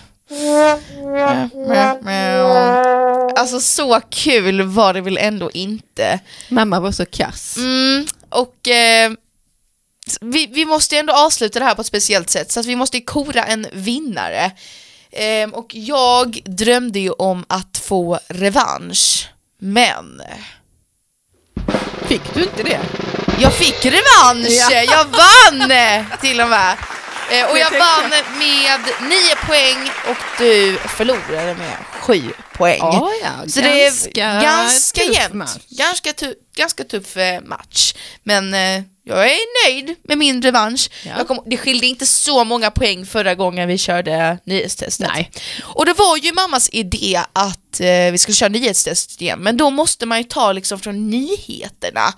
Alltså 3.36 3.60
så 3.60 4.00
kul 4.10 4.62
var 4.62 4.94
det 4.94 5.00
väl 5.00 5.18
ändå 5.18 5.50
inte. 5.50 6.20
Mamma 6.48 6.80
var 6.80 6.92
så 6.92 7.06
kass. 7.06 7.56
Mm, 7.56 8.06
och 8.28 8.68
eh, 8.68 9.10
vi, 10.20 10.46
vi 10.46 10.64
måste 10.64 10.98
ändå 10.98 11.12
avsluta 11.12 11.58
det 11.58 11.64
här 11.64 11.74
på 11.74 11.80
ett 11.80 11.86
speciellt 11.86 12.30
sätt 12.30 12.52
så 12.52 12.60
att 12.60 12.66
vi 12.66 12.76
måste 12.76 13.00
kora 13.00 13.44
en 13.44 13.66
vinnare. 13.72 14.50
Ehm, 15.12 15.54
och 15.54 15.74
jag 15.74 16.42
drömde 16.44 17.00
ju 17.00 17.10
om 17.10 17.44
att 17.48 17.78
få 17.78 18.18
revansch, 18.28 19.28
men 19.58 20.22
Fick 22.10 22.34
du 22.34 22.42
inte 22.42 22.62
det? 22.62 22.80
Jag 23.40 23.54
fick 23.54 23.84
revansch! 23.84 24.46
Ja. 24.70 24.70
Jag 24.82 25.04
vann 25.04 25.70
eh, 25.70 26.04
till 26.20 26.40
och 26.40 26.48
med. 26.48 26.76
Eh, 27.30 27.50
Och 27.50 27.58
Jag 27.58 27.70
vann 27.70 28.08
med 28.10 28.24
nio 29.08 29.36
poäng 29.46 29.90
och 30.08 30.16
du 30.38 30.78
förlorade 30.88 31.54
med 31.54 31.76
sju 32.00 32.22
poäng. 32.56 32.78
ja. 32.80 33.10
Så 33.48 33.60
det 33.60 33.84
är 33.86 34.10
ganska 34.42 35.02
jämnt. 35.04 35.34
match. 35.34 35.56
Ganska, 35.68 36.12
tu- 36.12 36.34
ganska 36.56 36.84
tuff 36.84 37.16
eh, 37.16 37.40
match. 37.42 37.94
Men 38.22 38.54
eh, 38.54 38.82
jag 39.04 39.26
är 39.30 39.66
nöjd 39.66 39.96
med 40.08 40.18
min 40.18 40.42
revansch. 40.42 40.90
Ja. 41.06 41.24
Kom, 41.24 41.42
det 41.46 41.56
skilde 41.56 41.86
inte 41.86 42.06
så 42.06 42.44
många 42.44 42.70
poäng 42.70 43.06
förra 43.06 43.34
gången 43.34 43.68
vi 43.68 43.78
körde 43.78 44.38
nyhetstestet. 44.46 45.08
Nej. 45.14 45.30
Och 45.62 45.86
det 45.86 45.92
var 45.92 46.16
ju 46.16 46.32
mammas 46.32 46.68
idé 46.72 47.20
att 47.32 47.69
eh, 47.80 48.12
vi 48.12 48.18
skulle 48.18 48.34
köra 48.34 48.48
nyhetstest 48.48 49.22
igen, 49.22 49.38
men 49.40 49.56
då 49.56 49.70
måste 49.70 50.06
man 50.06 50.18
ju 50.18 50.24
ta 50.24 50.52
liksom 50.52 50.78
från 50.80 51.10
nyheterna. 51.10 52.14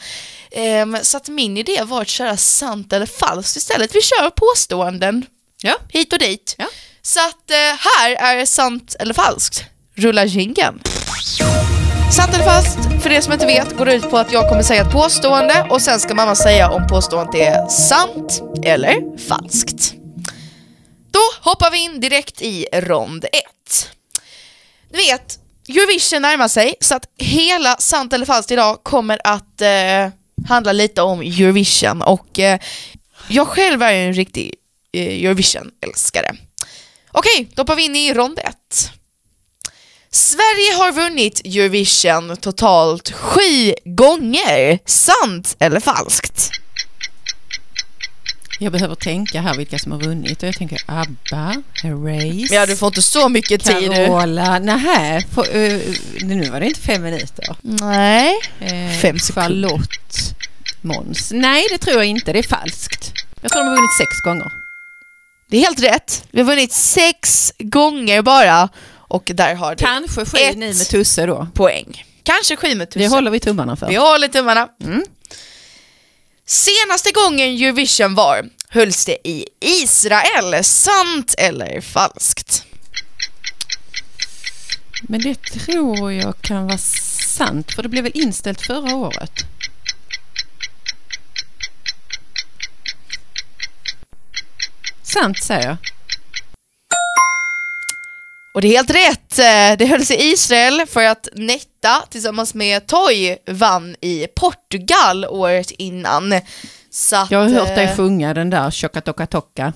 Ehm, 0.51 0.97
så 1.03 1.17
att 1.17 1.29
min 1.29 1.57
idé 1.57 1.83
var 1.83 2.03
att 2.03 2.09
köra 2.09 2.37
sant 2.37 2.93
eller 2.93 3.07
falskt 3.07 3.57
istället. 3.57 3.95
Vi 3.95 4.03
kör 4.03 4.31
påståenden 4.31 5.27
Ja. 5.63 5.75
hit 5.89 6.13
och 6.13 6.19
dit. 6.19 6.55
Ja. 6.59 6.67
Så 7.03 7.21
att 7.21 7.51
eh, 7.51 7.57
här 7.57 8.37
är 8.41 8.47
sant 8.47 8.97
eller 8.99 9.15
falskt. 9.15 9.65
Rulla 9.95 10.25
jingeln. 10.25 10.81
Sant 12.13 12.35
eller 12.35 12.45
falskt, 12.45 13.03
för 13.03 13.11
det 13.11 13.23
som 13.23 13.33
inte 13.33 13.47
vet, 13.47 13.77
går 13.77 13.87
det 13.87 13.95
ut 13.95 14.11
på 14.11 14.19
att 14.19 14.33
jag 14.33 14.49
kommer 14.49 14.63
säga 14.63 14.83
ett 14.83 14.93
påstående 14.93 15.67
och 15.71 15.83
sen 15.83 16.01
ska 16.01 16.15
mamma 16.15 16.35
säga 16.35 16.71
om 16.71 16.87
påståendet 16.87 17.35
är 17.35 17.67
sant 17.69 18.43
eller 18.65 19.19
falskt. 19.29 19.95
Då 21.11 21.51
hoppar 21.51 21.71
vi 21.71 21.79
in 21.79 22.01
direkt 22.01 22.43
i 22.43 22.67
rond 22.73 23.25
1. 23.25 23.33
Du 24.91 24.97
vet, 24.97 25.39
Eurovision 25.69 26.23
närmar 26.23 26.49
sig 26.49 26.75
så 26.81 26.95
att 26.95 27.07
hela 27.19 27.77
sant 27.77 28.13
eller 28.13 28.27
falskt 28.27 28.51
idag 28.51 28.83
kommer 28.83 29.19
att 29.25 29.61
eh, 29.61 30.09
handla 30.49 30.73
lite 30.73 31.03
om 31.03 31.21
Eurovision 31.21 32.03
och 32.03 32.39
eh, 32.39 32.59
jag 33.29 33.49
själv 33.49 33.83
är 33.83 33.93
ju 33.93 34.07
en 34.07 34.13
riktig 34.13 34.55
eh, 34.93 35.25
Eurovision-älskare. 35.25 36.37
Okej, 37.13 37.49
då 37.55 37.63
hoppar 37.63 37.77
vi 37.77 37.85
in 37.85 37.97
i 37.97 38.15
rond 38.15 38.39
ett. 38.39 38.91
Sverige 40.11 40.75
har 40.75 40.93
vunnit 40.93 41.41
Eurovision 41.45 42.37
totalt 42.37 43.11
sju 43.11 43.75
gånger. 43.85 44.79
Sant 44.87 45.57
eller 45.59 45.81
falskt? 45.81 46.51
Jag 48.63 48.73
behöver 48.73 48.95
tänka 48.95 49.41
här 49.41 49.57
vilka 49.57 49.79
som 49.79 49.93
har 49.93 49.99
vunnit 50.01 50.43
och 50.43 50.49
jag 50.49 50.55
tänker 50.57 50.79
ABBA, 50.87 51.63
Erase, 51.85 52.55
Ja, 52.55 52.67
du 52.67 52.77
får 52.77 52.87
inte 52.87 53.03
så 53.03 53.29
mycket 53.29 53.65
tid 53.65 53.91
nu. 53.91 54.07
Carola. 54.07 55.23
På, 55.35 55.45
eh, 55.45 55.81
nu 56.23 56.51
var 56.51 56.61
det 56.61 56.67
inte 56.67 56.81
fem 56.81 57.03
minuter. 57.03 57.57
Nej. 57.63 58.35
Eh, 58.61 58.99
Fem 59.01 59.19
sekunder. 59.19 59.69
Charlotte 59.69 60.35
Måns. 60.81 61.31
Nej, 61.33 61.67
det 61.71 61.79
tror 61.79 61.97
jag 61.97 62.05
inte. 62.05 62.33
Det 62.33 62.39
är 62.39 62.43
falskt. 62.43 63.13
Jag 63.41 63.51
tror 63.53 63.61
de 63.63 63.69
har 63.69 63.77
vunnit 63.77 63.97
sex 63.99 64.21
gånger. 64.25 64.53
Det 65.51 65.57
är 65.57 65.61
helt 65.61 65.83
rätt. 65.83 66.25
Vi 66.31 66.41
har 66.41 66.47
vunnit 66.47 66.73
sex 66.73 67.53
gånger 67.59 68.23
bara 68.23 68.69
och 68.95 69.31
där 69.35 69.55
har 69.55 69.71
du 69.75 69.85
Kanske 69.85 70.25
sju 70.25 70.39
ni 70.55 70.67
med 70.67 70.89
Tusse 70.89 71.27
då. 71.27 71.47
poäng. 71.55 72.05
Kanske 72.23 72.57
sju 72.57 72.69
med 72.75 72.79
Det 72.79 72.87
tusen. 72.93 73.13
håller 73.13 73.31
vi 73.31 73.41
tummarna 73.41 73.77
för. 73.77 73.89
Vi 73.89 73.97
håller 73.97 74.29
tummarna. 74.29 74.69
Mm. 74.85 75.03
Senaste 76.53 77.11
gången 77.13 77.49
Eurovision 77.49 78.15
var 78.15 78.49
hölls 78.69 79.05
det 79.05 79.29
i 79.29 79.47
Israel. 79.61 80.65
Sant 80.65 81.35
eller 81.39 81.81
falskt? 81.81 82.65
Men 85.03 85.21
det 85.21 85.35
tror 85.35 86.13
jag 86.13 86.41
kan 86.41 86.67
vara 86.67 86.79
sant, 86.79 87.73
för 87.73 87.83
det 87.83 87.89
blev 87.89 88.05
väl 88.05 88.13
inställt 88.15 88.67
förra 88.67 88.95
året? 88.97 89.45
Sant 95.03 95.43
säger 95.43 95.67
jag. 95.67 95.77
Och 98.55 98.61
det 98.63 98.69
är 98.69 98.73
helt 98.77 98.91
rätt. 98.91 99.39
Eh, 99.39 99.79
Det 99.79 99.87
hölls 99.87 100.11
i 100.11 100.15
Israel 100.15 100.83
för 100.87 101.05
att 101.05 101.29
Netta 101.33 102.03
tillsammans 102.11 102.55
med 102.55 102.87
Toy 102.87 103.37
vann 103.47 103.97
i 104.01 104.27
Portugal 104.37 105.25
året 105.27 105.71
innan. 105.71 106.41
Så 106.91 107.17
att, 107.17 107.31
Jag 107.31 107.39
har 107.39 107.49
hört 107.49 107.75
dig 107.75 107.85
eh, 107.85 107.97
sjunga 107.97 108.35
den 108.35 108.51
där 108.51 108.71
Tjocka 108.71 109.01
Tocka 109.01 109.27
Tocka. 109.27 109.73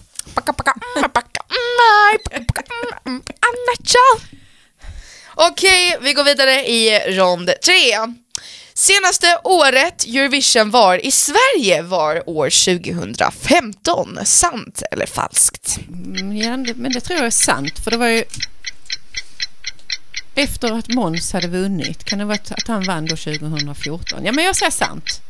Okej, 5.34 5.96
vi 6.00 6.12
går 6.12 6.24
vidare 6.24 6.66
i 6.68 6.98
rond 7.18 7.50
tre. 7.64 8.14
Senaste 8.74 9.38
året 9.44 10.04
Eurovision 10.06 10.70
var 10.70 11.06
i 11.06 11.10
Sverige 11.10 11.82
var 11.82 12.28
år 12.28 12.50
2015. 12.50 14.18
Sant 14.24 14.82
eller 14.92 15.06
falskt? 15.06 15.78
Mm, 15.88 16.36
Ja, 16.36 16.56
men 16.76 16.92
det 16.92 17.00
tror 17.00 17.18
jag 17.18 17.26
är 17.26 17.30
sant, 17.30 17.78
för 17.84 17.90
det 17.90 17.96
var 17.96 18.06
ju 18.08 18.24
efter 20.36 20.72
att 20.72 20.88
Måns 20.88 21.32
hade 21.32 21.48
vunnit. 21.48 22.04
Kan 22.04 22.18
det 22.18 22.24
vara 22.24 22.38
att 22.50 22.68
han 22.68 22.84
vann 22.84 23.06
då 23.06 23.16
2014? 23.16 24.24
Ja, 24.24 24.32
men 24.32 24.44
jag 24.44 24.56
säger 24.56 24.72
sant. 24.72 25.20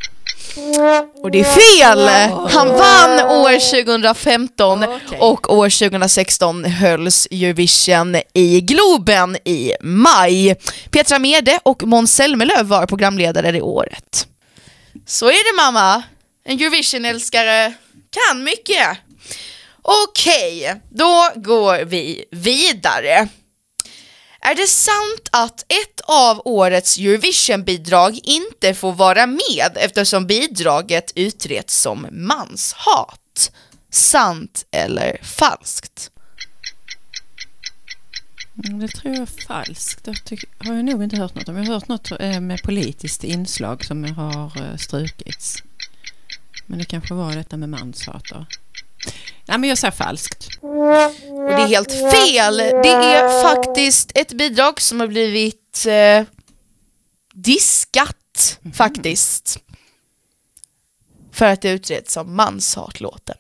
Och 1.23 1.31
det 1.31 1.41
är 1.41 1.45
fel! 1.45 2.09
Han 2.51 2.69
vann 2.69 3.21
år 3.21 3.85
2015 3.85 4.83
Okej. 4.85 5.19
och 5.21 5.53
år 5.55 5.89
2016 5.89 6.65
hölls 6.65 7.29
Eurovision 7.31 8.17
i 8.35 8.61
Globen 8.61 9.37
i 9.45 9.73
maj. 9.81 10.57
Petra 10.91 11.19
Mede 11.19 11.61
och 11.63 11.83
Måns 11.83 12.15
Zelmerlöw 12.15 12.63
var 12.63 12.87
programledare 12.87 13.53
det 13.53 13.63
året. 13.63 14.27
Så 15.07 15.27
är 15.27 15.53
det 15.53 15.63
mamma. 15.63 16.03
En 16.45 16.59
Eurovision-älskare 16.61 17.75
kan 18.11 18.45
mycket. 18.45 18.89
Okej, 19.83 20.81
då 20.91 21.29
går 21.35 21.85
vi 21.85 22.25
vidare. 22.31 23.29
Är 24.47 24.55
det 24.55 24.67
sant 24.67 25.29
att 25.33 25.61
ett 25.61 26.01
av 26.05 26.43
årets 26.45 26.99
Eurovision-bidrag 26.99 28.21
inte 28.25 28.75
får 28.75 28.93
vara 28.93 29.27
med 29.27 29.71
eftersom 29.77 30.27
bidraget 30.27 31.13
utreds 31.15 31.81
som 31.81 32.07
manshat? 32.11 33.53
Sant 33.91 34.67
eller 34.71 35.19
falskt? 35.23 36.11
Mm, 38.65 38.79
det 38.79 38.89
tror 38.89 39.15
jag 39.15 39.23
är 39.23 39.47
falskt. 39.47 40.05
Det 40.05 40.39
har 40.59 40.75
jag 40.75 40.85
nog 40.85 41.03
inte 41.03 41.17
hört 41.17 41.35
något 41.35 41.49
om. 41.49 41.57
Jag 41.57 41.65
har 41.65 41.75
hört 41.75 41.89
något 41.89 42.11
eh, 42.21 42.41
med 42.41 42.63
politiskt 42.63 43.25
inslag 43.25 43.85
som 43.85 44.05
har 44.05 44.63
eh, 44.63 44.77
strukits. 44.77 45.63
Men 46.67 46.79
det 46.79 46.85
kanske 46.85 47.15
var 47.15 47.37
detta 47.37 47.57
med 47.57 47.69
manshatar. 47.69 48.47
Nej, 49.49 49.59
men 49.59 49.69
jag 49.69 49.79
säger 49.79 49.93
falskt. 49.93 50.49
Och 50.63 51.49
det 51.49 51.63
är 51.63 51.67
helt 51.67 51.93
fel! 51.93 52.57
Det 52.57 52.89
är 52.89 53.43
faktiskt 53.43 54.13
ett 54.15 54.33
bidrag 54.33 54.81
som 54.81 55.01
har 55.01 55.07
blivit 55.07 55.87
eh, 55.89 56.25
diskat, 57.35 58.59
faktiskt. 58.75 59.59
För 61.33 61.47
att 61.47 61.63
det 61.63 61.71
utreds 61.71 62.13
som 62.13 62.37
manshatlåten. 62.37 63.37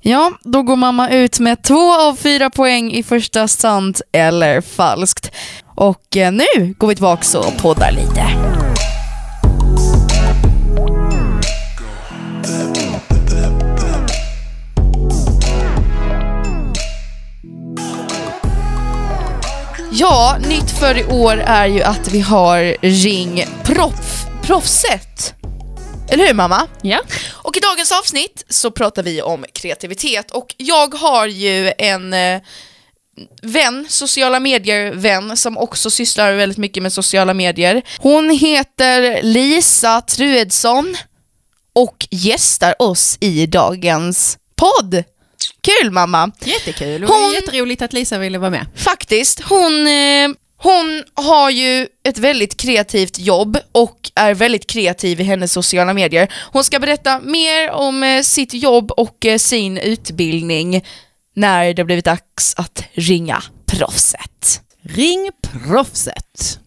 Ja, 0.00 0.32
då 0.42 0.62
går 0.62 0.76
mamma 0.76 1.10
ut 1.10 1.38
med 1.38 1.62
två 1.62 1.94
av 1.94 2.16
fyra 2.16 2.50
poäng 2.50 2.92
i 2.92 3.02
första 3.02 3.48
sant 3.48 4.00
eller 4.12 4.60
falskt. 4.60 5.30
Och 5.76 6.16
eh, 6.16 6.32
nu 6.32 6.74
går 6.78 6.88
vi 6.88 6.94
tillbaka 6.94 7.38
och 7.38 7.56
poddar 7.58 7.92
lite. 7.92 8.24
Ja, 20.00 20.38
nytt 20.48 20.70
för 20.70 20.98
i 20.98 21.04
år 21.04 21.36
är 21.36 21.66
ju 21.66 21.82
att 21.82 22.08
vi 22.08 22.20
har 22.20 22.76
Ring 22.80 23.44
proff, 23.64 24.26
Proffset. 24.42 25.34
Eller 26.08 26.26
hur 26.26 26.34
mamma? 26.34 26.66
Ja. 26.82 27.00
Och 27.30 27.56
i 27.56 27.60
dagens 27.60 27.92
avsnitt 27.92 28.44
så 28.48 28.70
pratar 28.70 29.02
vi 29.02 29.22
om 29.22 29.44
kreativitet 29.52 30.30
och 30.30 30.54
jag 30.56 30.94
har 30.94 31.26
ju 31.26 31.72
en 31.78 32.12
eh, 32.12 32.40
vän, 33.42 33.86
sociala 33.88 34.40
medier-vän 34.40 35.36
som 35.36 35.58
också 35.58 35.90
sysslar 35.90 36.32
väldigt 36.32 36.58
mycket 36.58 36.82
med 36.82 36.92
sociala 36.92 37.34
medier. 37.34 37.82
Hon 37.98 38.30
heter 38.30 39.22
Lisa 39.22 40.00
Truedsson 40.00 40.96
och 41.72 42.06
gästar 42.10 42.82
oss 42.82 43.18
i 43.20 43.46
dagens 43.46 44.38
podd. 44.56 45.04
Kul 45.68 45.90
mamma! 45.90 46.30
Jättekul. 46.44 47.04
Och 47.04 47.10
Hon- 47.10 47.32
Jätteroligt 47.32 47.82
att 47.82 47.92
Lisa 47.92 48.18
ville 48.18 48.38
vara 48.38 48.50
med. 48.50 48.66
Faktiskt, 48.76 49.40
hon, 49.40 49.86
eh, 49.86 50.28
hon 50.56 51.04
har 51.14 51.50
ju 51.50 51.86
ett 52.08 52.18
väldigt 52.18 52.56
kreativt 52.56 53.18
jobb 53.18 53.58
och 53.72 54.10
är 54.14 54.34
väldigt 54.34 54.66
kreativ 54.66 55.20
i 55.20 55.24
hennes 55.24 55.52
sociala 55.52 55.94
medier. 55.94 56.32
Hon 56.52 56.64
ska 56.64 56.78
berätta 56.78 57.20
mer 57.20 57.70
om 57.70 58.02
eh, 58.02 58.22
sitt 58.22 58.54
jobb 58.54 58.90
och 58.90 59.26
eh, 59.26 59.38
sin 59.38 59.78
utbildning 59.78 60.84
när 61.34 61.74
det 61.74 61.84
blivit 61.84 62.04
dags 62.04 62.54
att 62.56 62.84
ringa 62.92 63.42
proffset. 63.66 64.60
Ring 64.82 65.30
proffset. 65.42 66.58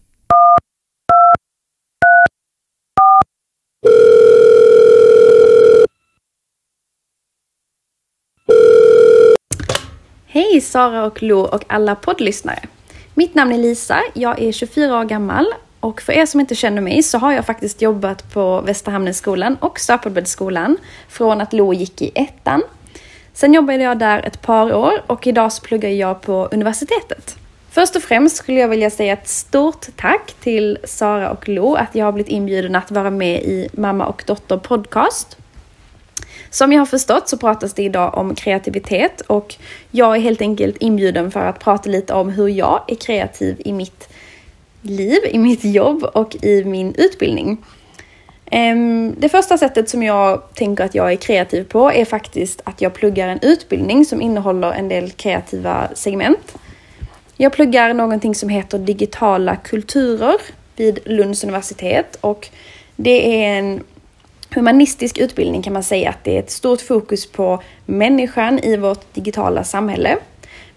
Hej 10.34 10.60
Sara 10.60 11.04
och 11.04 11.22
Lo 11.22 11.40
och 11.40 11.64
alla 11.66 11.94
poddlyssnare. 11.94 12.58
Mitt 13.14 13.34
namn 13.34 13.52
är 13.52 13.58
Lisa, 13.58 14.00
jag 14.14 14.42
är 14.42 14.52
24 14.52 14.98
år 14.98 15.04
gammal 15.04 15.46
och 15.80 16.00
för 16.00 16.12
er 16.12 16.26
som 16.26 16.40
inte 16.40 16.54
känner 16.54 16.82
mig 16.82 17.02
så 17.02 17.18
har 17.18 17.32
jag 17.32 17.46
faktiskt 17.46 17.82
jobbat 17.82 18.32
på 18.32 18.60
Västerhamnenskolan 18.60 19.56
och 19.60 19.80
Stapelbäddsskolan 19.80 20.76
från 21.08 21.40
att 21.40 21.52
Lo 21.52 21.72
gick 21.72 22.02
i 22.02 22.10
ettan. 22.14 22.62
Sen 23.32 23.54
jobbade 23.54 23.82
jag 23.82 23.98
där 23.98 24.22
ett 24.22 24.42
par 24.42 24.74
år 24.74 25.02
och 25.06 25.26
idag 25.26 25.52
så 25.52 25.62
pluggar 25.62 25.90
jag 25.90 26.20
på 26.20 26.48
universitetet. 26.52 27.36
Först 27.70 27.96
och 27.96 28.02
främst 28.02 28.36
skulle 28.36 28.60
jag 28.60 28.68
vilja 28.68 28.90
säga 28.90 29.12
ett 29.12 29.28
stort 29.28 29.86
tack 29.96 30.34
till 30.40 30.78
Sara 30.84 31.30
och 31.30 31.48
Lo 31.48 31.74
att 31.74 31.94
jag 31.94 32.04
har 32.04 32.12
blivit 32.12 32.32
inbjuden 32.32 32.74
att 32.74 32.90
vara 32.90 33.10
med 33.10 33.42
i 33.42 33.68
Mamma 33.72 34.06
och 34.06 34.24
Dotter 34.26 34.56
podcast. 34.56 35.36
Som 36.52 36.72
jag 36.72 36.80
har 36.80 36.86
förstått 36.86 37.28
så 37.28 37.36
pratas 37.36 37.74
det 37.74 37.82
idag 37.82 38.14
om 38.14 38.34
kreativitet 38.34 39.20
och 39.20 39.54
jag 39.90 40.16
är 40.16 40.20
helt 40.20 40.40
enkelt 40.40 40.76
inbjuden 40.76 41.30
för 41.30 41.40
att 41.40 41.58
prata 41.58 41.90
lite 41.90 42.14
om 42.14 42.28
hur 42.28 42.48
jag 42.48 42.84
är 42.88 42.94
kreativ 42.94 43.62
i 43.64 43.72
mitt 43.72 44.08
liv, 44.82 45.18
i 45.30 45.38
mitt 45.38 45.64
jobb 45.64 46.02
och 46.02 46.36
i 46.44 46.64
min 46.64 46.94
utbildning. 46.94 47.64
Ehm, 48.50 49.14
det 49.18 49.28
första 49.28 49.58
sättet 49.58 49.88
som 49.88 50.02
jag 50.02 50.54
tänker 50.54 50.84
att 50.84 50.94
jag 50.94 51.12
är 51.12 51.16
kreativ 51.16 51.64
på 51.64 51.92
är 51.92 52.04
faktiskt 52.04 52.60
att 52.64 52.80
jag 52.80 52.94
pluggar 52.94 53.28
en 53.28 53.38
utbildning 53.42 54.04
som 54.04 54.20
innehåller 54.22 54.72
en 54.72 54.88
del 54.88 55.10
kreativa 55.10 55.88
segment. 55.94 56.58
Jag 57.36 57.52
pluggar 57.52 57.94
någonting 57.94 58.34
som 58.34 58.48
heter 58.48 58.78
digitala 58.78 59.56
kulturer 59.56 60.36
vid 60.76 60.98
Lunds 61.04 61.44
universitet 61.44 62.16
och 62.20 62.48
det 62.96 63.44
är 63.44 63.58
en 63.58 63.82
humanistisk 64.54 65.18
utbildning 65.18 65.62
kan 65.62 65.72
man 65.72 65.82
säga 65.82 66.10
att 66.10 66.24
det 66.24 66.36
är 66.36 66.38
ett 66.38 66.50
stort 66.50 66.80
fokus 66.80 67.26
på 67.26 67.62
människan 67.86 68.58
i 68.58 68.76
vårt 68.76 69.14
digitala 69.14 69.64
samhälle. 69.64 70.18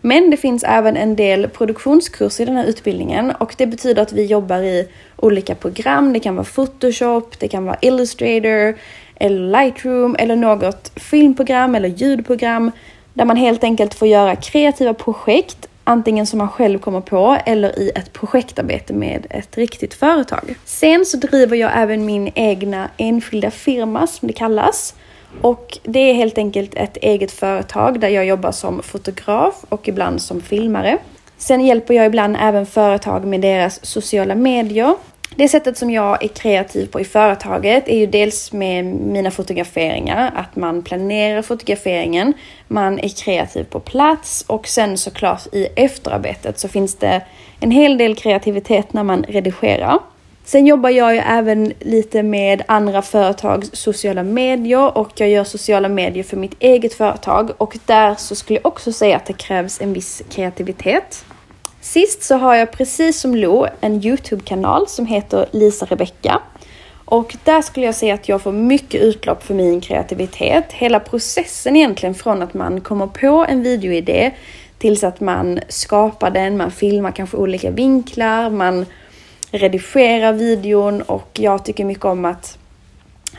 Men 0.02 0.30
det 0.30 0.38
finns 0.38 0.64
även 0.64 0.98
en 0.98 1.16
del 1.16 1.48
produktionskurser 1.48 2.44
i 2.44 2.46
den 2.46 2.56
här 2.56 2.66
utbildningen 2.66 3.32
och 3.32 3.56
det 3.58 3.68
betyder 3.68 4.02
att 4.02 4.14
vi 4.14 4.26
jobbar 4.26 4.62
i 4.62 4.88
olika 5.16 5.56
program. 5.56 6.14
Det 6.14 6.20
kan 6.20 6.36
vara 6.36 6.46
Photoshop, 6.46 7.40
det 7.40 7.48
kan 7.48 7.66
vara 7.66 7.78
Illustrator 7.82 8.76
eller 9.16 9.52
Lightroom 9.52 10.16
eller 10.20 10.36
något 10.36 10.92
filmprogram 10.96 11.76
eller 11.76 11.90
ljudprogram 11.90 12.72
där 13.14 13.26
man 13.26 13.38
helt 13.38 13.64
enkelt 13.64 13.94
får 13.94 14.08
göra 14.08 14.36
kreativa 14.36 14.94
projekt 14.94 15.68
antingen 15.88 16.26
som 16.26 16.38
man 16.38 16.50
själv 16.50 16.80
kommer 16.80 17.02
på 17.02 17.38
eller 17.46 17.80
i 17.80 17.92
ett 17.96 18.14
projektarbete 18.14 18.94
med 18.94 19.28
ett 19.30 19.58
riktigt 19.58 19.94
företag. 19.94 20.56
Sen 20.66 21.06
så 21.06 21.18
driver 21.18 21.58
jag 21.58 21.72
även 21.76 22.06
min 22.06 22.32
egna 22.36 22.90
enskilda 22.98 23.52
firma 23.52 24.08
som 24.08 24.28
det 24.28 24.34
kallas. 24.34 24.96
Och 25.42 25.78
det 25.84 26.00
är 26.00 26.14
helt 26.14 26.38
enkelt 26.38 26.76
ett 26.76 26.98
eget 26.98 27.32
företag 27.32 28.00
där 28.00 28.10
jag 28.10 28.26
jobbar 28.26 28.52
som 28.52 28.84
fotograf 28.84 29.66
och 29.70 29.88
ibland 29.88 30.22
som 30.22 30.42
filmare. 30.42 30.98
Sen 31.38 31.66
hjälper 31.66 31.94
jag 31.94 32.06
ibland 32.06 32.38
även 32.40 32.66
företag 32.66 33.26
med 33.26 33.42
deras 33.42 33.86
sociala 33.86 34.36
medier 34.36 34.96
det 35.36 35.48
sättet 35.48 35.78
som 35.78 35.92
jag 35.92 36.24
är 36.24 36.28
kreativ 36.28 36.88
på 36.88 37.00
i 37.00 37.04
företaget 37.04 37.88
är 37.88 37.98
ju 37.98 38.06
dels 38.06 38.54
med 38.54 38.86
mina 38.86 39.32
fotograferingar, 39.32 40.32
att 40.36 40.56
man 40.56 40.82
planerar 40.82 41.42
fotograferingen, 41.42 42.34
man 42.68 43.00
är 43.00 43.10
kreativ 43.10 43.64
på 43.64 43.80
plats 43.80 44.46
och 44.48 44.68
sen 44.68 44.98
såklart 44.98 45.48
i 45.54 45.68
efterarbetet 45.76 46.60
så 46.60 46.68
finns 46.68 46.96
det 46.96 47.22
en 47.60 47.72
hel 47.72 47.98
del 47.98 48.16
kreativitet 48.16 48.94
när 48.94 49.04
man 49.04 49.24
redigerar. 49.24 50.00
Sen 50.46 50.68
jobbar 50.68 50.90
jag 50.90 51.14
ju 51.14 51.20
även 51.20 51.74
lite 51.80 52.24
med 52.24 52.64
andra 52.68 53.02
företags 53.02 53.70
sociala 53.74 54.24
medier 54.24 54.98
och 54.98 55.12
jag 55.16 55.30
gör 55.30 55.44
sociala 55.44 55.90
medier 55.90 56.24
för 56.24 56.38
mitt 56.38 56.56
eget 56.60 56.94
företag 56.94 57.52
och 57.58 57.78
där 57.86 58.16
så 58.16 58.36
skulle 58.36 58.60
jag 58.60 58.66
också 58.66 58.92
säga 58.92 59.16
att 59.18 59.26
det 59.26 59.34
krävs 59.34 59.82
en 59.82 59.94
viss 59.94 60.22
kreativitet. 60.30 61.26
Sist 61.86 62.24
så 62.24 62.36
har 62.36 62.56
jag 62.56 62.72
precis 62.72 63.20
som 63.20 63.36
Lo 63.36 63.68
en 63.82 64.06
Youtube-kanal 64.06 64.88
som 64.88 65.06
heter 65.06 65.46
Lisa 65.52 65.86
Rebecka. 65.86 66.42
Och 67.06 67.36
där 67.44 67.62
skulle 67.62 67.86
jag 67.86 67.96
säga 67.96 68.14
att 68.14 68.30
jag 68.30 68.42
får 68.42 68.52
mycket 68.52 69.02
utlopp 69.02 69.44
för 69.44 69.54
min 69.54 69.82
kreativitet. 69.82 70.74
Hela 70.74 71.00
processen 71.00 71.76
egentligen 71.76 72.16
från 72.16 72.42
att 72.42 72.54
man 72.54 72.82
kommer 72.82 73.08
på 73.08 73.46
en 73.50 73.64
videoidé 73.64 74.32
tills 74.78 75.04
att 75.04 75.20
man 75.20 75.60
skapar 75.70 76.32
den, 76.32 76.58
man 76.58 76.72
filmar 76.72 77.12
kanske 77.12 77.38
olika 77.38 77.72
vinklar, 77.72 78.50
man 78.50 78.86
redigerar 79.52 80.34
videon 80.34 81.02
och 81.02 81.30
jag 81.34 81.66
tycker 81.66 81.86
mycket 81.86 82.06
om 82.06 82.26
att 82.26 82.58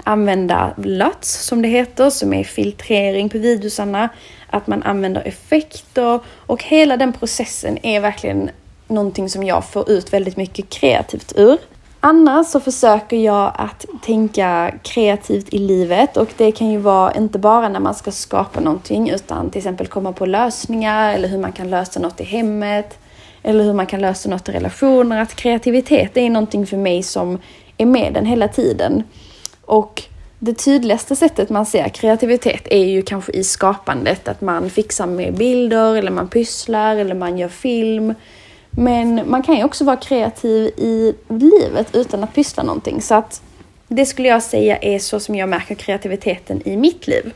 använda 0.04 0.74
LUTs 0.76 1.46
som 1.46 1.62
det 1.62 1.68
heter, 1.68 2.10
som 2.10 2.32
är 2.32 2.44
filtrering 2.44 3.28
på 3.28 3.38
videosarna, 3.38 4.08
att 4.50 4.66
man 4.66 4.82
använder 4.82 5.22
effekter 5.22 6.20
och 6.36 6.64
hela 6.64 6.96
den 6.96 7.12
processen 7.12 7.86
är 7.86 8.00
verkligen 8.00 8.50
någonting 8.88 9.28
som 9.28 9.44
jag 9.44 9.64
får 9.64 9.90
ut 9.90 10.12
väldigt 10.12 10.36
mycket 10.36 10.70
kreativt 10.70 11.32
ur. 11.36 11.58
Annars 12.00 12.46
så 12.46 12.60
försöker 12.60 13.16
jag 13.16 13.52
att 13.54 13.84
tänka 14.02 14.74
kreativt 14.82 15.54
i 15.54 15.58
livet 15.58 16.16
och 16.16 16.28
det 16.36 16.52
kan 16.52 16.70
ju 16.70 16.78
vara 16.78 17.12
inte 17.12 17.38
bara 17.38 17.68
när 17.68 17.80
man 17.80 17.94
ska 17.94 18.10
skapa 18.10 18.60
någonting 18.60 19.10
utan 19.10 19.50
till 19.50 19.58
exempel 19.58 19.86
komma 19.86 20.12
på 20.12 20.26
lösningar 20.26 21.14
eller 21.14 21.28
hur 21.28 21.38
man 21.38 21.52
kan 21.52 21.70
lösa 21.70 22.00
något 22.00 22.20
i 22.20 22.24
hemmet 22.24 22.98
eller 23.42 23.64
hur 23.64 23.72
man 23.72 23.86
kan 23.86 24.00
lösa 24.00 24.28
något 24.28 24.48
i 24.48 24.52
relationer. 24.52 25.22
Att 25.22 25.34
kreativitet 25.34 26.16
är 26.16 26.30
någonting 26.30 26.66
för 26.66 26.76
mig 26.76 27.02
som 27.02 27.38
är 27.78 27.86
med 27.86 28.12
den 28.12 28.26
hela 28.26 28.48
tiden. 28.48 29.02
Och 29.66 30.02
det 30.38 30.54
tydligaste 30.54 31.16
sättet 31.16 31.50
man 31.50 31.66
ser 31.66 31.88
kreativitet 31.88 32.68
är 32.70 32.84
ju 32.84 33.02
kanske 33.02 33.32
i 33.32 33.44
skapandet, 33.44 34.28
att 34.28 34.40
man 34.40 34.70
fixar 34.70 35.06
med 35.06 35.34
bilder 35.34 35.94
eller 35.94 36.10
man 36.10 36.28
pysslar 36.28 36.96
eller 36.96 37.14
man 37.14 37.38
gör 37.38 37.48
film. 37.48 38.14
Men 38.70 39.30
man 39.30 39.42
kan 39.42 39.56
ju 39.56 39.64
också 39.64 39.84
vara 39.84 39.96
kreativ 39.96 40.66
i 40.76 41.14
livet 41.28 41.96
utan 41.96 42.24
att 42.24 42.34
pyssla 42.34 42.62
någonting. 42.62 43.02
Så 43.02 43.14
att 43.14 43.42
det 43.88 44.06
skulle 44.06 44.28
jag 44.28 44.42
säga 44.42 44.76
är 44.76 44.98
så 44.98 45.20
som 45.20 45.34
jag 45.34 45.48
märker 45.48 45.74
kreativiteten 45.74 46.68
i 46.68 46.76
mitt 46.76 47.06
liv. 47.06 47.32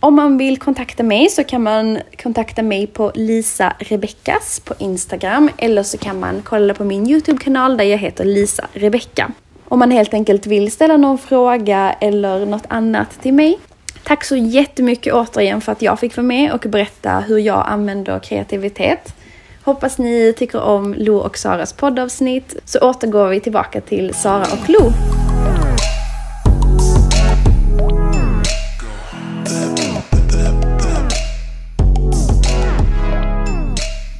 Om 0.00 0.14
man 0.14 0.38
vill 0.38 0.58
kontakta 0.58 1.02
mig 1.02 1.28
så 1.28 1.44
kan 1.44 1.62
man 1.62 1.98
kontakta 2.22 2.62
mig 2.62 2.86
på 2.86 3.12
Lisa 3.14 3.72
Rebeckas 3.78 4.60
på 4.64 4.74
Instagram 4.78 5.50
eller 5.58 5.82
så 5.82 5.98
kan 5.98 6.20
man 6.20 6.42
kolla 6.44 6.74
på 6.74 6.84
min 6.84 7.06
Youtube-kanal 7.06 7.76
där 7.76 7.84
jag 7.84 7.98
heter 7.98 8.24
Lisa 8.24 8.68
Rebecka 8.72 9.32
om 9.70 9.78
man 9.78 9.90
helt 9.90 10.14
enkelt 10.14 10.46
vill 10.46 10.72
ställa 10.72 10.96
någon 10.96 11.18
fråga 11.18 11.92
eller 12.00 12.46
något 12.46 12.64
annat 12.68 13.22
till 13.22 13.34
mig. 13.34 13.58
Tack 14.02 14.24
så 14.24 14.36
jättemycket 14.36 15.14
återigen 15.14 15.60
för 15.60 15.72
att 15.72 15.82
jag 15.82 16.00
fick 16.00 16.16
vara 16.16 16.26
med 16.26 16.52
och 16.52 16.66
berätta 16.68 17.20
hur 17.20 17.38
jag 17.38 17.64
använder 17.66 18.18
kreativitet. 18.18 19.14
Hoppas 19.62 19.98
ni 19.98 20.34
tycker 20.38 20.60
om 20.60 20.94
Lo 20.98 21.16
och 21.16 21.38
Saras 21.38 21.72
poddavsnitt 21.72 22.56
så 22.64 22.78
återgår 22.78 23.28
vi 23.28 23.40
tillbaka 23.40 23.80
till 23.80 24.14
Sara 24.14 24.42
och 24.52 24.70
Lo. 24.70 24.92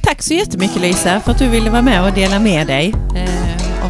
Tack 0.03 0.21
så 0.21 0.33
jättemycket 0.33 0.81
Lisa 0.81 1.19
för 1.19 1.31
att 1.31 1.39
du 1.39 1.49
ville 1.49 1.69
vara 1.69 1.81
med 1.81 2.07
och 2.07 2.13
dela 2.13 2.39
med 2.39 2.67
dig. 2.67 2.93
Eh, 3.15 3.40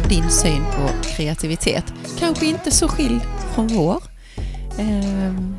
av 0.02 0.08
din 0.08 0.30
syn 0.30 0.62
på 0.64 0.88
kreativitet. 1.02 1.94
Kanske 2.18 2.46
inte 2.46 2.70
så 2.70 2.88
skild 2.88 3.20
från 3.54 3.66
vår. 3.66 4.02
Ehm, 4.78 5.56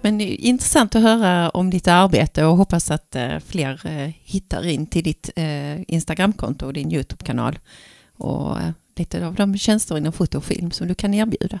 men 0.00 0.20
intressant 0.20 0.96
att 0.96 1.02
höra 1.02 1.50
om 1.50 1.70
ditt 1.70 1.88
arbete 1.88 2.44
och 2.44 2.56
hoppas 2.56 2.90
att 2.90 3.16
eh, 3.16 3.38
fler 3.38 3.86
eh, 3.86 4.12
hittar 4.24 4.66
in 4.66 4.86
till 4.86 5.04
ditt 5.04 5.30
eh, 5.36 5.80
Instagramkonto 5.90 6.66
och 6.66 6.72
din 6.72 6.92
Youtube-kanal 6.92 7.58
och 8.16 8.56
lite 8.96 9.26
av 9.26 9.34
de 9.34 9.58
tjänster 9.58 9.98
inom 9.98 10.12
foto 10.12 10.38
och 10.38 10.44
film 10.44 10.70
som 10.70 10.88
du 10.88 10.94
kan 10.94 11.14
erbjuda. 11.14 11.60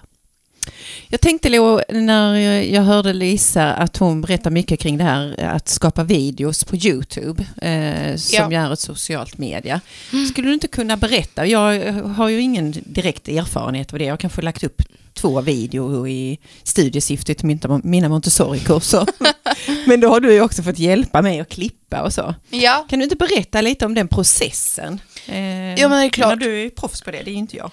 Jag 1.08 1.20
tänkte 1.20 1.48
Lo, 1.48 1.80
när 1.88 2.34
jag 2.60 2.82
hörde 2.82 3.12
Lisa 3.12 3.72
att 3.72 3.96
hon 3.96 4.20
berättar 4.20 4.50
mycket 4.50 4.80
kring 4.80 4.98
det 4.98 5.04
här 5.04 5.44
att 5.44 5.68
skapa 5.68 6.04
videos 6.04 6.64
på 6.64 6.76
Youtube 6.76 7.46
eh, 7.62 8.16
som 8.16 8.52
ja. 8.52 8.60
är 8.60 8.72
ett 8.72 8.80
socialt 8.80 9.38
media. 9.38 9.80
Mm. 10.12 10.26
Skulle 10.26 10.48
du 10.48 10.54
inte 10.54 10.68
kunna 10.68 10.96
berätta? 10.96 11.46
Jag 11.46 11.92
har 11.92 12.28
ju 12.28 12.40
ingen 12.40 12.74
direkt 12.86 13.28
erfarenhet 13.28 13.92
av 13.92 13.98
det. 13.98 14.04
Jag 14.04 14.12
har 14.12 14.16
kanske 14.16 14.42
lagt 14.42 14.64
upp 14.64 14.82
två 15.18 15.40
videor 15.40 16.08
i 16.08 16.38
studiesyfte 16.62 17.34
till 17.34 17.58
mina 17.82 18.08
Montessori-kurser. 18.08 19.06
men 19.86 20.00
då 20.00 20.08
har 20.08 20.20
du 20.20 20.32
ju 20.32 20.40
också 20.40 20.62
fått 20.62 20.78
hjälpa 20.78 21.22
mig 21.22 21.40
att 21.40 21.48
klippa 21.48 22.02
och 22.02 22.12
så. 22.12 22.34
Ja. 22.50 22.86
Kan 22.90 22.98
du 22.98 23.02
inte 23.04 23.16
berätta 23.16 23.60
lite 23.60 23.86
om 23.86 23.94
den 23.94 24.08
processen? 24.08 25.00
Eh, 25.26 25.74
ja 25.74 25.88
men 25.88 26.00
det 26.00 26.04
är 26.04 26.10
klart. 26.10 26.40
Du 26.40 26.62
är 26.62 26.70
proffs 26.70 27.02
på 27.02 27.10
det, 27.10 27.22
det 27.22 27.30
är 27.30 27.34
inte 27.34 27.56
jag. 27.56 27.70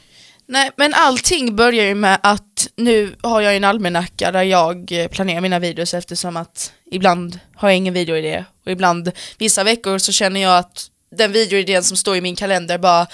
Nej, 0.48 0.72
men 0.78 0.94
allting 0.94 1.56
börjar 1.56 1.86
ju 1.86 1.96
med 1.96 2.20
att 2.24 2.68
nu 2.76 3.16
har 3.24 3.42
jag 3.42 3.56
en 3.56 3.64
almanacka 3.64 4.32
där 4.32 4.44
jag 4.44 4.92
eh, 4.92 5.08
planerar 5.08 5.42
mina 5.42 5.60
videos 5.60 5.94
eftersom 5.94 6.38
att 6.38 6.74
ibland 6.92 7.40
har 7.56 7.70
jag 7.70 7.78
ingen 7.78 7.94
videoidé 7.94 8.46
och 8.66 8.72
ibland 8.72 9.12
vissa 9.38 9.64
veckor 9.64 9.98
så 9.98 10.12
känner 10.12 10.42
jag 10.42 10.58
att 10.58 10.88
den 11.16 11.32
videoidén 11.32 11.84
som 11.84 11.98
står 11.98 12.16
i 12.16 12.22
min 12.22 12.36
kalender 12.36 12.78
bara 12.78 13.08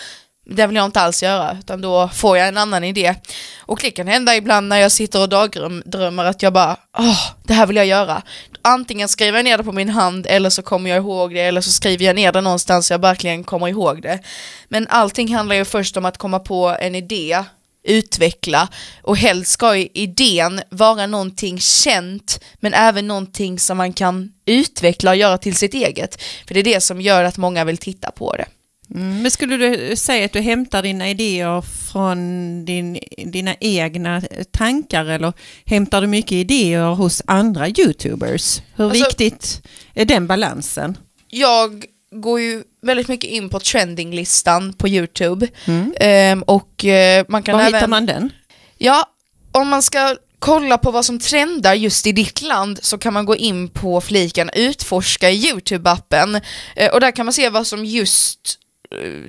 det 0.55 0.67
vill 0.67 0.75
jag 0.75 0.85
inte 0.85 1.01
alls 1.01 1.23
göra, 1.23 1.57
utan 1.59 1.81
då 1.81 2.09
får 2.13 2.37
jag 2.37 2.47
en 2.47 2.57
annan 2.57 2.83
idé. 2.83 3.15
Och 3.59 3.79
det 3.81 3.91
kan 3.91 4.07
hända 4.07 4.35
ibland 4.35 4.67
när 4.67 4.77
jag 4.77 4.91
sitter 4.91 5.21
och 5.21 5.29
dagdrömmer 5.29 6.25
att 6.25 6.41
jag 6.43 6.53
bara, 6.53 6.77
åh, 6.97 7.31
det 7.43 7.53
här 7.53 7.65
vill 7.65 7.75
jag 7.75 7.85
göra. 7.85 8.21
Antingen 8.61 9.07
skriver 9.07 9.37
jag 9.37 9.43
ner 9.43 9.57
det 9.57 9.63
på 9.63 9.71
min 9.71 9.89
hand 9.89 10.27
eller 10.29 10.49
så 10.49 10.61
kommer 10.61 10.89
jag 10.89 10.97
ihåg 10.97 11.33
det 11.33 11.41
eller 11.41 11.61
så 11.61 11.71
skriver 11.71 12.05
jag 12.05 12.15
ner 12.15 12.31
det 12.31 12.41
någonstans 12.41 12.87
så 12.87 12.93
jag 12.93 13.01
verkligen 13.01 13.43
kommer 13.43 13.67
ihåg 13.67 14.01
det. 14.01 14.19
Men 14.67 14.87
allting 14.87 15.35
handlar 15.35 15.55
ju 15.55 15.65
först 15.65 15.97
om 15.97 16.05
att 16.05 16.17
komma 16.17 16.39
på 16.39 16.77
en 16.79 16.95
idé 16.95 17.43
utveckla 17.83 18.67
och 19.01 19.17
helst 19.17 19.51
ska 19.51 19.75
ju 19.75 19.87
idén 19.93 20.61
vara 20.69 21.07
någonting 21.07 21.59
känt 21.59 22.39
men 22.59 22.73
även 22.73 23.07
någonting 23.07 23.59
som 23.59 23.77
man 23.77 23.93
kan 23.93 24.31
utveckla 24.45 25.11
och 25.11 25.17
göra 25.17 25.37
till 25.37 25.55
sitt 25.55 25.73
eget. 25.73 26.21
För 26.47 26.53
det 26.53 26.59
är 26.59 26.63
det 26.63 26.81
som 26.81 27.01
gör 27.01 27.23
att 27.23 27.37
många 27.37 27.63
vill 27.63 27.77
titta 27.77 28.11
på 28.11 28.35
det. 28.35 28.45
Mm, 28.95 29.21
men 29.21 29.31
skulle 29.31 29.57
du 29.57 29.95
säga 29.95 30.25
att 30.25 30.33
du 30.33 30.39
hämtar 30.39 30.81
dina 30.81 31.09
idéer 31.09 31.61
från 31.91 32.17
din, 32.65 32.99
dina 33.25 33.55
egna 33.59 34.21
tankar 34.51 35.05
eller 35.05 35.33
hämtar 35.65 36.01
du 36.01 36.07
mycket 36.07 36.31
idéer 36.31 36.93
hos 36.93 37.21
andra 37.25 37.67
YouTubers? 37.67 38.61
Hur 38.75 38.85
alltså, 38.85 39.03
viktigt 39.03 39.61
är 39.93 40.05
den 40.05 40.27
balansen? 40.27 40.97
Jag 41.29 41.85
går 42.15 42.39
ju 42.39 42.63
väldigt 42.81 43.07
mycket 43.07 43.29
in 43.29 43.49
på 43.49 43.59
trendinglistan 43.59 44.73
på 44.73 44.87
YouTube. 44.87 45.47
Mm. 45.65 45.93
Ehm, 45.99 46.43
och 46.43 46.85
eh, 46.85 47.25
man 47.27 47.43
kan 47.43 47.53
Var 47.53 47.61
även... 47.61 47.73
hittar 47.73 47.87
man 47.87 48.05
den? 48.05 48.29
Ja, 48.77 49.05
om 49.51 49.67
man 49.67 49.81
ska 49.81 50.15
kolla 50.39 50.77
på 50.77 50.91
vad 50.91 51.05
som 51.05 51.19
trendar 51.19 51.73
just 51.73 52.07
i 52.07 52.11
ditt 52.11 52.41
land 52.41 52.79
så 52.81 52.97
kan 52.97 53.13
man 53.13 53.25
gå 53.25 53.35
in 53.35 53.69
på 53.69 54.01
fliken 54.01 54.49
utforska 54.53 55.29
i 55.29 55.51
YouTube-appen 55.51 56.41
eh, 56.75 56.91
och 56.93 56.99
där 56.99 57.11
kan 57.11 57.25
man 57.25 57.33
se 57.33 57.49
vad 57.49 57.67
som 57.67 57.85
just 57.85 58.57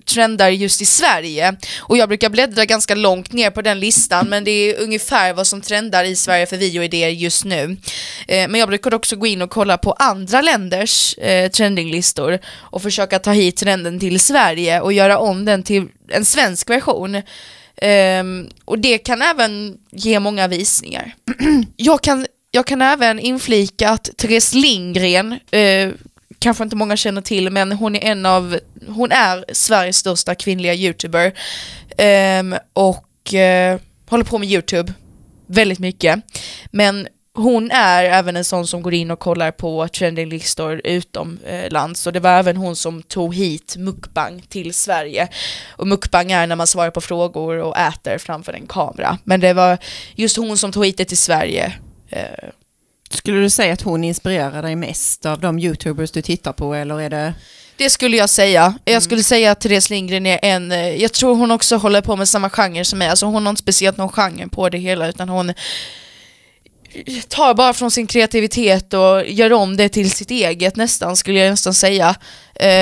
trendar 0.04 0.48
just 0.48 0.82
i 0.82 0.84
Sverige. 0.84 1.56
Och 1.80 1.96
jag 1.96 2.08
brukar 2.08 2.30
bläddra 2.30 2.64
ganska 2.64 2.94
långt 2.94 3.32
ner 3.32 3.50
på 3.50 3.62
den 3.62 3.80
listan 3.80 4.28
men 4.28 4.44
det 4.44 4.50
är 4.50 4.82
ungefär 4.82 5.32
vad 5.32 5.46
som 5.46 5.60
trendar 5.60 6.04
i 6.04 6.16
Sverige 6.16 6.46
för 6.46 6.56
videoidéer 6.56 7.08
just 7.08 7.44
nu. 7.44 7.76
Eh, 8.28 8.48
men 8.48 8.54
jag 8.54 8.68
brukar 8.68 8.94
också 8.94 9.16
gå 9.16 9.26
in 9.26 9.42
och 9.42 9.50
kolla 9.50 9.78
på 9.78 9.92
andra 9.92 10.40
länders 10.40 11.18
eh, 11.18 11.50
trendinglistor 11.50 12.38
och 12.46 12.82
försöka 12.82 13.18
ta 13.18 13.32
hit 13.32 13.56
trenden 13.56 14.00
till 14.00 14.20
Sverige 14.20 14.80
och 14.80 14.92
göra 14.92 15.18
om 15.18 15.44
den 15.44 15.62
till 15.62 15.88
en 16.08 16.24
svensk 16.24 16.70
version. 16.70 17.22
Um, 17.82 18.50
och 18.64 18.78
det 18.78 18.98
kan 18.98 19.22
även 19.22 19.78
ge 19.90 20.20
många 20.20 20.48
visningar. 20.48 21.14
jag, 21.76 22.02
kan, 22.02 22.26
jag 22.50 22.66
kan 22.66 22.82
även 22.82 23.18
inflika 23.20 23.90
att 23.90 24.10
Therese 24.16 24.54
Lindgren 24.54 25.32
uh, 25.32 25.92
kanske 26.38 26.64
inte 26.64 26.76
många 26.76 26.96
känner 26.96 27.22
till, 27.22 27.50
men 27.50 27.72
hon 27.72 27.96
är 27.96 28.04
en 28.04 28.26
av, 28.26 28.58
hon 28.88 29.12
är 29.12 29.44
Sveriges 29.52 29.96
största 29.96 30.34
kvinnliga 30.34 30.74
youtuber 30.74 31.32
um, 32.40 32.54
och 32.72 33.34
uh, 33.34 33.80
håller 34.10 34.24
på 34.24 34.38
med 34.38 34.48
youtube 34.48 34.92
väldigt 35.46 35.78
mycket. 35.78 36.20
Men 36.70 37.08
hon 37.34 37.70
är 37.70 38.04
även 38.04 38.36
en 38.36 38.44
sån 38.44 38.66
som 38.66 38.82
går 38.82 38.94
in 38.94 39.10
och 39.10 39.18
kollar 39.18 39.50
på 39.50 39.88
trendinglistor 39.88 40.80
utomlands 40.84 42.06
eh, 42.06 42.08
och 42.08 42.12
det 42.12 42.20
var 42.20 42.30
även 42.30 42.56
hon 42.56 42.76
som 42.76 43.02
tog 43.02 43.34
hit 43.34 43.74
mukbang 43.78 44.42
till 44.48 44.74
Sverige. 44.74 45.28
Och 45.70 45.86
mukbang 45.86 46.32
är 46.32 46.46
när 46.46 46.56
man 46.56 46.66
svarar 46.66 46.90
på 46.90 47.00
frågor 47.00 47.58
och 47.58 47.78
äter 47.78 48.18
framför 48.18 48.52
en 48.52 48.66
kamera. 48.66 49.18
Men 49.24 49.40
det 49.40 49.52
var 49.52 49.78
just 50.14 50.36
hon 50.36 50.58
som 50.58 50.72
tog 50.72 50.86
hit 50.86 50.96
det 50.96 51.04
till 51.04 51.18
Sverige 51.18 51.72
eh, 52.08 52.48
skulle 53.14 53.40
du 53.40 53.50
säga 53.50 53.72
att 53.72 53.82
hon 53.82 54.04
inspirerar 54.04 54.62
dig 54.62 54.76
mest 54.76 55.26
av 55.26 55.40
de 55.40 55.58
YouTubers 55.58 56.10
du 56.10 56.22
tittar 56.22 56.52
på 56.52 56.74
eller 56.74 57.00
är 57.00 57.10
det? 57.10 57.34
Det 57.76 57.90
skulle 57.90 58.16
jag 58.16 58.30
säga. 58.30 58.74
Jag 58.84 58.92
mm. 58.92 59.00
skulle 59.00 59.22
säga 59.22 59.50
att 59.50 59.60
Therese 59.60 59.90
Lindgren 59.90 60.26
är 60.26 60.38
en, 60.42 60.72
eh, 60.72 60.96
jag 61.02 61.12
tror 61.12 61.36
hon 61.36 61.50
också 61.50 61.76
håller 61.76 62.00
på 62.00 62.16
med 62.16 62.28
samma 62.28 62.50
genre 62.50 62.84
som 62.84 62.98
mig, 62.98 63.08
alltså 63.08 63.26
hon 63.26 63.46
har 63.46 63.50
inte 63.50 63.62
speciellt 63.62 63.96
någon 63.96 64.08
genre 64.08 64.48
på 64.48 64.68
det 64.68 64.78
hela 64.78 65.08
utan 65.08 65.28
hon 65.28 65.52
tar 67.28 67.54
bara 67.54 67.72
från 67.72 67.90
sin 67.90 68.06
kreativitet 68.06 68.94
och 68.94 69.26
gör 69.26 69.52
om 69.52 69.76
det 69.76 69.88
till 69.88 70.10
sitt 70.10 70.30
eget 70.30 70.76
nästan, 70.76 71.16
skulle 71.16 71.38
jag 71.38 71.50
nästan 71.50 71.74
säga. 71.74 72.14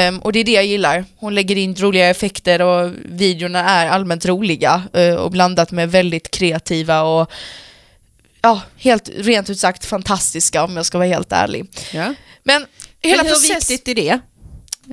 Um, 0.08 0.18
och 0.18 0.32
det 0.32 0.38
är 0.38 0.44
det 0.44 0.52
jag 0.52 0.66
gillar. 0.66 1.04
Hon 1.16 1.34
lägger 1.34 1.56
in 1.56 1.74
roliga 1.74 2.10
effekter 2.10 2.62
och 2.62 2.92
videorna 3.04 3.70
är 3.70 3.88
allmänt 3.88 4.26
roliga 4.26 4.82
uh, 4.96 5.14
och 5.14 5.30
blandat 5.30 5.70
med 5.70 5.90
väldigt 5.90 6.30
kreativa 6.30 7.02
och 7.02 7.30
ja, 8.42 8.62
helt 8.76 9.09
rent 9.14 9.50
ut 9.50 9.61
sagt 9.61 9.85
fantastiska 9.85 10.64
om 10.64 10.76
jag 10.76 10.87
ska 10.87 10.98
vara 10.98 11.09
helt 11.09 11.33
ärlig. 11.33 11.66
Ja. 11.92 12.14
Men 12.42 12.66
hela 13.03 13.22
Men 13.22 13.26
hur 13.26 13.33
process... 13.33 13.70
viktigt 13.70 13.88
är 13.88 13.94
det? 13.94 14.20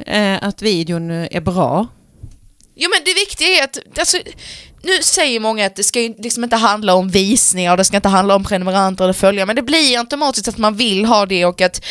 Eh, 0.06 0.48
att 0.48 0.62
videon 0.62 1.12
är 1.12 1.42
bra? 1.42 1.88
Jo 2.76 2.90
men 2.94 3.04
det 3.06 3.14
viktiga 3.14 3.48
är 3.48 3.64
att, 3.64 3.78
alltså, 4.00 4.18
nu 4.84 5.02
säger 5.02 5.40
många 5.40 5.66
att 5.66 5.76
det 5.76 5.84
ska 5.84 6.00
liksom 6.00 6.44
inte 6.44 6.56
handla 6.56 6.94
om 6.94 7.10
visningar, 7.10 7.78
det 7.78 7.86
ska 7.86 7.96
inte 7.96 8.10
handla 8.10 8.36
om 8.36 8.44
prenumeranter 8.44 9.04
eller 9.04 9.14
följare, 9.14 9.46
men 9.46 9.56
det 9.56 9.62
blir 9.62 10.00
automatiskt 10.00 10.48
att 10.48 10.58
man 10.58 10.76
vill 10.76 11.06
ha 11.06 11.26
det 11.26 11.46
och 11.46 11.62
att 11.62 11.86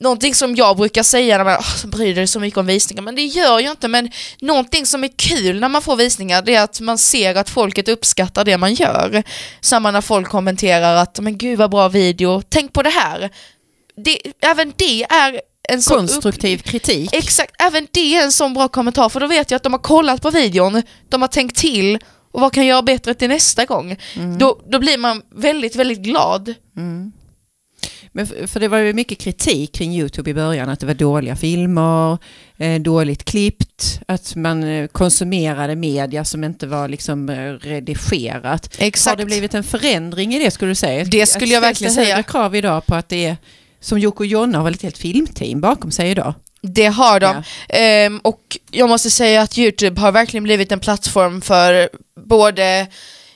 någonting 0.00 0.34
som 0.34 0.56
jag 0.56 0.76
brukar 0.76 1.02
säga 1.02 1.38
när 1.38 1.44
man 1.44 1.54
oh, 1.54 1.86
bryr 1.86 2.14
dig 2.14 2.26
så 2.26 2.40
mycket 2.40 2.58
om 2.58 2.66
visningar, 2.66 3.02
men 3.02 3.14
det 3.14 3.22
gör 3.22 3.60
jag 3.60 3.72
inte, 3.72 3.88
men 3.88 4.10
någonting 4.40 4.86
som 4.86 5.04
är 5.04 5.10
kul 5.16 5.60
när 5.60 5.68
man 5.68 5.82
får 5.82 5.96
visningar 5.96 6.42
det 6.42 6.54
är 6.54 6.62
att 6.62 6.80
man 6.80 6.98
ser 6.98 7.34
att 7.34 7.50
folket 7.50 7.88
uppskattar 7.88 8.44
det 8.44 8.58
man 8.58 8.74
gör. 8.74 9.22
Samma 9.60 9.90
när 9.90 10.00
folk 10.00 10.28
kommenterar 10.28 10.96
att 10.96 11.20
men 11.20 11.38
gud 11.38 11.58
vad 11.58 11.70
bra 11.70 11.88
video, 11.88 12.42
tänk 12.48 12.72
på 12.72 12.82
det 12.82 12.90
här. 12.90 13.30
Det, 13.96 14.18
även 14.40 14.72
det 14.76 15.04
är 15.04 15.40
en 15.68 15.82
konstruktiv 15.82 16.58
kritik. 16.58 17.10
Exakt, 17.12 17.54
även 17.58 17.86
det 17.90 18.16
är 18.16 18.24
en 18.24 18.32
sån 18.32 18.54
bra 18.54 18.68
kommentar 18.68 19.08
för 19.08 19.20
då 19.20 19.26
vet 19.26 19.50
jag 19.50 19.56
att 19.56 19.62
de 19.62 19.72
har 19.72 19.80
kollat 19.80 20.22
på 20.22 20.30
videon, 20.30 20.82
de 21.08 21.20
har 21.22 21.28
tänkt 21.28 21.56
till 21.56 21.98
och 22.32 22.40
vad 22.40 22.52
kan 22.52 22.66
jag 22.66 22.74
göra 22.74 22.82
bättre 22.82 23.14
till 23.14 23.28
nästa 23.28 23.64
gång? 23.64 23.96
Mm. 24.16 24.38
Då, 24.38 24.60
då 24.68 24.78
blir 24.78 24.98
man 24.98 25.22
väldigt, 25.34 25.76
väldigt 25.76 25.98
glad. 25.98 26.54
Mm. 26.76 27.12
Men 28.16 28.26
för, 28.26 28.46
för 28.46 28.60
det 28.60 28.68
var 28.68 28.78
ju 28.78 28.92
mycket 28.92 29.18
kritik 29.18 29.72
kring 29.72 29.92
YouTube 29.92 30.30
i 30.30 30.34
början, 30.34 30.68
att 30.68 30.80
det 30.80 30.86
var 30.86 30.94
dåliga 30.94 31.36
filmer, 31.36 32.18
eh, 32.56 32.80
dåligt 32.80 33.24
klippt, 33.24 34.00
att 34.08 34.36
man 34.36 34.64
eh, 34.64 34.86
konsumerade 34.86 35.76
media 35.76 36.24
som 36.24 36.44
inte 36.44 36.66
var 36.66 36.88
liksom 36.88 37.28
eh, 37.28 37.52
redigerat. 37.52 38.76
Exakt. 38.78 39.10
Har 39.10 39.16
det 39.16 39.24
blivit 39.24 39.54
en 39.54 39.64
förändring 39.64 40.34
i 40.34 40.38
det 40.38 40.50
skulle 40.50 40.70
du 40.70 40.74
säga? 40.74 41.04
Det 41.04 41.26
skulle 41.26 41.54
jag 41.54 41.60
verkligen 41.60 41.92
säga. 41.92 42.16
Det 42.16 42.22
krav 42.22 42.56
idag 42.56 42.86
på 42.86 42.94
att 42.94 43.08
det 43.08 43.26
är, 43.26 43.36
som 43.80 43.98
Jocke 43.98 44.18
och 44.18 44.26
Jonna 44.26 44.58
har 44.58 44.64
väl 44.64 44.74
ett 44.74 44.82
helt 44.82 44.98
filmteam 44.98 45.60
bakom 45.60 45.90
sig 45.90 46.10
idag? 46.10 46.34
Det 46.62 46.86
har 46.86 47.20
de. 47.20 47.26
Ja. 47.26 47.76
Ehm, 47.76 48.18
och 48.18 48.58
jag 48.70 48.88
måste 48.88 49.10
säga 49.10 49.42
att 49.42 49.58
YouTube 49.58 50.00
har 50.00 50.12
verkligen 50.12 50.44
blivit 50.44 50.72
en 50.72 50.80
plattform 50.80 51.40
för 51.40 51.88
både 52.28 52.86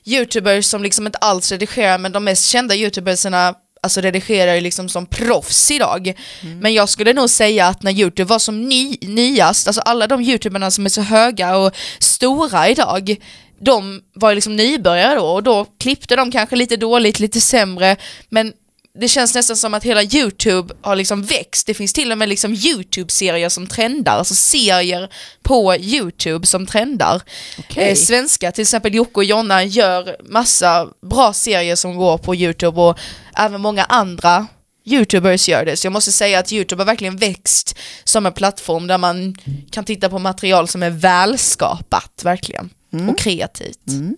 YouTubers 0.04 0.66
som 0.66 0.82
liksom 0.82 1.06
inte 1.06 1.18
alls 1.18 1.52
redigerar 1.52 1.98
men 1.98 2.12
de 2.12 2.24
mest 2.24 2.46
kända 2.46 2.74
YouTubersarna 2.74 3.54
alltså 3.80 4.00
redigerar 4.00 4.54
ju 4.54 4.60
liksom 4.60 4.88
som 4.88 5.06
proffs 5.06 5.70
idag. 5.70 6.12
Mm. 6.42 6.58
Men 6.58 6.74
jag 6.74 6.88
skulle 6.88 7.12
nog 7.12 7.30
säga 7.30 7.66
att 7.66 7.82
när 7.82 7.92
Youtube 7.92 8.28
var 8.28 8.38
som 8.38 8.68
ny, 8.68 8.96
nyast, 9.00 9.66
alltså 9.66 9.80
alla 9.80 10.06
de 10.06 10.20
youtuberna 10.20 10.70
som 10.70 10.84
är 10.84 10.88
så 10.88 11.00
höga 11.00 11.56
och 11.56 11.76
stora 11.98 12.68
idag, 12.68 13.16
de 13.60 14.02
var 14.14 14.34
liksom 14.34 14.56
nybörjare 14.56 15.14
då 15.14 15.26
och 15.26 15.42
då 15.42 15.66
klippte 15.78 16.16
de 16.16 16.30
kanske 16.30 16.56
lite 16.56 16.76
dåligt, 16.76 17.20
lite 17.20 17.40
sämre, 17.40 17.96
men 18.28 18.52
det 18.94 19.08
känns 19.08 19.34
nästan 19.34 19.56
som 19.56 19.74
att 19.74 19.84
hela 19.84 20.02
YouTube 20.02 20.74
har 20.82 20.96
liksom 20.96 21.22
växt. 21.22 21.66
Det 21.66 21.74
finns 21.74 21.92
till 21.92 22.12
och 22.12 22.18
med 22.18 22.28
liksom 22.28 22.54
YouTube-serier 22.54 23.48
som 23.48 23.66
trendar, 23.66 24.16
alltså 24.16 24.34
serier 24.34 25.12
på 25.42 25.76
YouTube 25.76 26.46
som 26.46 26.66
trendar. 26.66 27.22
Okay. 27.58 27.84
Eh, 27.84 27.94
svenska, 27.94 28.52
till 28.52 28.62
exempel 28.62 28.94
Jocke 28.94 29.14
och 29.14 29.24
Jonna 29.24 29.64
gör 29.64 30.16
massa 30.24 30.88
bra 31.02 31.32
serier 31.32 31.76
som 31.76 31.96
går 31.96 32.18
på 32.18 32.34
YouTube 32.34 32.80
och 32.80 32.98
även 33.36 33.60
många 33.60 33.84
andra 33.84 34.46
YouTubers 34.84 35.48
gör 35.48 35.64
det. 35.64 35.76
Så 35.76 35.86
jag 35.86 35.92
måste 35.92 36.12
säga 36.12 36.38
att 36.38 36.52
YouTube 36.52 36.80
har 36.80 36.86
verkligen 36.86 37.16
växt 37.16 37.78
som 38.04 38.26
en 38.26 38.32
plattform 38.32 38.86
där 38.86 38.98
man 38.98 39.36
kan 39.70 39.84
titta 39.84 40.08
på 40.08 40.18
material 40.18 40.68
som 40.68 40.82
är 40.82 40.90
välskapat, 40.90 42.20
verkligen. 42.24 42.70
Mm. 42.92 43.08
Och 43.08 43.18
kreativt. 43.18 43.88
Mm. 43.88 44.16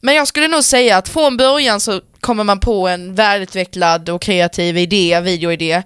Men 0.00 0.14
jag 0.14 0.28
skulle 0.28 0.48
nog 0.48 0.64
säga 0.64 0.96
att 0.96 1.08
från 1.08 1.36
början 1.36 1.80
så 1.80 2.00
kommer 2.20 2.44
man 2.44 2.60
på 2.60 2.88
en 2.88 3.14
välutvecklad 3.14 4.08
och 4.08 4.22
kreativ 4.22 4.78
idé, 4.78 5.20
videoidé. 5.20 5.82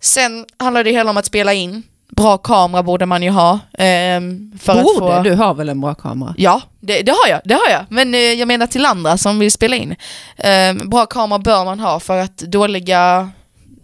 Sen 0.00 0.46
handlar 0.58 0.84
det 0.84 0.90
hela 0.90 1.10
om 1.10 1.16
att 1.16 1.26
spela 1.26 1.52
in. 1.52 1.82
Bra 2.08 2.38
kamera 2.38 2.82
borde 2.82 3.06
man 3.06 3.22
ju 3.22 3.30
ha. 3.30 3.52
Um, 3.52 4.58
för 4.60 4.82
borde? 4.82 5.16
Att 5.16 5.16
få... 5.16 5.22
Du 5.22 5.34
har 5.34 5.54
väl 5.54 5.68
en 5.68 5.80
bra 5.80 5.94
kamera? 5.94 6.34
Ja, 6.36 6.62
det, 6.80 7.02
det, 7.02 7.12
har 7.12 7.30
jag. 7.30 7.40
Det 7.44 7.54
har 7.54 7.70
jag. 7.70 7.84
Men 7.88 8.14
uh, 8.14 8.20
jag 8.20 8.48
menar 8.48 8.66
till 8.66 8.86
andra 8.86 9.18
som 9.18 9.38
vill 9.38 9.52
spela 9.52 9.76
in. 9.76 9.96
Um, 10.44 10.90
bra 10.90 11.06
kamera 11.06 11.38
bör 11.38 11.64
man 11.64 11.80
ha 11.80 12.00
för 12.00 12.18
att 12.18 12.36
dåliga 12.36 13.30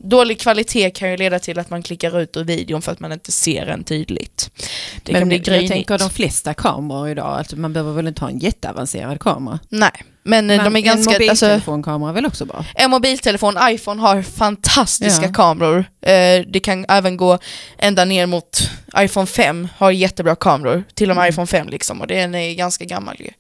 dålig 0.02 0.40
kvalitet 0.40 0.90
kan 0.90 1.10
ju 1.10 1.16
leda 1.16 1.38
till 1.38 1.58
att 1.58 1.70
man 1.70 1.82
klickar 1.82 2.20
ut 2.20 2.36
ur 2.36 2.44
videon 2.44 2.82
för 2.82 2.92
att 2.92 3.00
man 3.00 3.12
inte 3.12 3.32
ser 3.32 3.66
den 3.66 3.84
tydligt. 3.84 4.50
Det 5.02 5.12
Men 5.12 5.30
jag 5.30 5.68
tänker 5.68 5.98
de 5.98 6.10
flesta 6.10 6.54
kameror 6.54 7.08
idag, 7.08 7.38
alltså 7.38 7.56
man 7.56 7.72
behöver 7.72 7.92
väl 7.92 8.06
inte 8.08 8.20
ha 8.20 8.30
en 8.30 8.38
jätteavancerad 8.38 9.20
kamera? 9.20 9.58
Nej, 9.68 9.90
men, 10.22 10.50
eh, 10.50 10.64
de 10.64 10.76
är 10.76 10.80
ganska... 10.80 11.16
En 11.16 11.30
Alltså, 11.30 11.46
mobiltelefonkamera 11.46 12.10
är 12.10 12.14
väl 12.14 12.26
också 12.26 12.44
bra? 12.44 12.64
en 12.74 12.90
mobiltelefon, 12.90 13.56
iPhone 13.62 14.00
har 14.02 14.22
fantastiska 14.22 15.26
Ja. 15.26 15.32
kameror. 15.32 15.78
Eh, 16.02 16.44
det 16.52 16.60
kan 16.62 16.84
även 16.88 17.16
gå 17.16 17.38
ända 17.78 18.04
ner 18.04 18.26
mot 18.26 18.70
iPhone 18.98 19.26
5, 19.26 19.68
har 19.78 19.90
jättebra 19.90 20.34
kameror. 20.36 20.84
Till 20.94 21.10
och 21.10 21.16
med 21.16 21.22
Mm. 21.22 21.30
iPhone 21.32 21.46
5 21.46 21.68
liksom, 21.68 22.00
och 22.00 22.06
den 22.06 22.34
är 22.34 22.54
ganska 22.54 22.84
gammal 22.84 23.16
ju. 23.18 23.30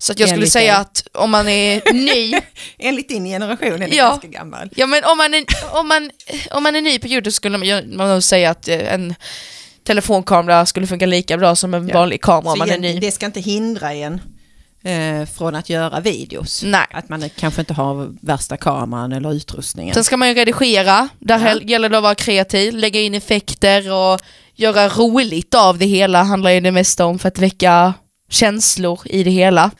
Så 0.00 0.12
att 0.12 0.18
jag 0.18 0.28
skulle 0.28 0.38
Enligt 0.40 0.52
säga 0.52 0.72
dig. 0.72 0.80
att 0.80 1.06
om 1.14 1.30
man 1.30 1.48
är 1.48 1.92
ny, 1.92 2.34
Enligt 2.78 3.08
din 3.08 3.24
generation 3.24 3.72
är 3.74 3.78
den 3.78 3.92
Ja. 3.96 4.08
ganska 4.08 4.28
gammal. 4.28 4.70
ja 4.76 4.86
men 4.86 5.04
om 5.04 5.18
man 5.18 5.34
är, 5.34 5.44
om 5.72 5.88
man, 5.88 6.10
om 6.50 6.62
man 6.62 6.76
är 6.76 6.80
ny 6.80 6.98
på 6.98 7.06
Youtube 7.08 7.32
skulle 7.32 7.58
man, 7.58 7.96
man 7.96 8.08
nog 8.08 8.22
säga 8.22 8.50
att 8.50 8.68
eh, 8.68 8.92
en 8.94 9.14
telefonkamera 9.84 10.66
skulle 10.66 10.86
funka 10.86 11.06
lika 11.06 11.36
bra 11.38 11.56
som 11.56 11.74
en 11.74 11.88
Ja. 11.88 11.94
vanlig 11.94 12.20
kamera 12.22 12.52
om 12.52 12.58
Så 12.58 12.58
man 12.58 12.70
är 12.70 12.78
ny. 12.78 12.98
det 13.00 13.10
ska 13.12 13.26
inte 13.26 13.40
hindra 13.40 13.92
en 13.94 14.20
eh, 14.84 15.26
från 15.28 15.54
att 15.54 15.68
göra 15.70 16.00
videos. 16.00 16.62
Nej. 16.66 16.86
Att 16.90 17.08
man 17.08 17.30
kanske 17.36 17.60
inte 17.60 17.74
har 17.74 18.08
värsta 18.26 18.56
kameran 18.56 19.12
eller 19.12 19.32
utrustningen. 19.34 19.94
Sen 19.94 20.04
ska 20.04 20.16
man 20.16 20.28
ju 20.28 20.34
redigera, 20.34 21.08
där 21.18 21.38
Ja. 21.48 21.60
gäller 21.62 21.88
det 21.88 21.96
att 21.96 22.02
vara 22.02 22.14
kreativ, 22.14 22.74
lägga 22.76 23.00
in 23.00 23.14
effekter 23.14 23.92
och 23.92 24.20
göra 24.54 24.88
roligt 24.88 25.54
av 25.54 25.78
det 25.78 25.86
hela 25.86 26.22
handlar 26.22 26.50
ju 26.50 26.60
det 26.60 26.70
mesta 26.72 27.04
om 27.06 27.18
för 27.18 27.28
att 27.28 27.38
väcka 27.38 27.94
känslor 28.28 29.00
i 29.04 29.24
det 29.24 29.30
hela. 29.30 29.70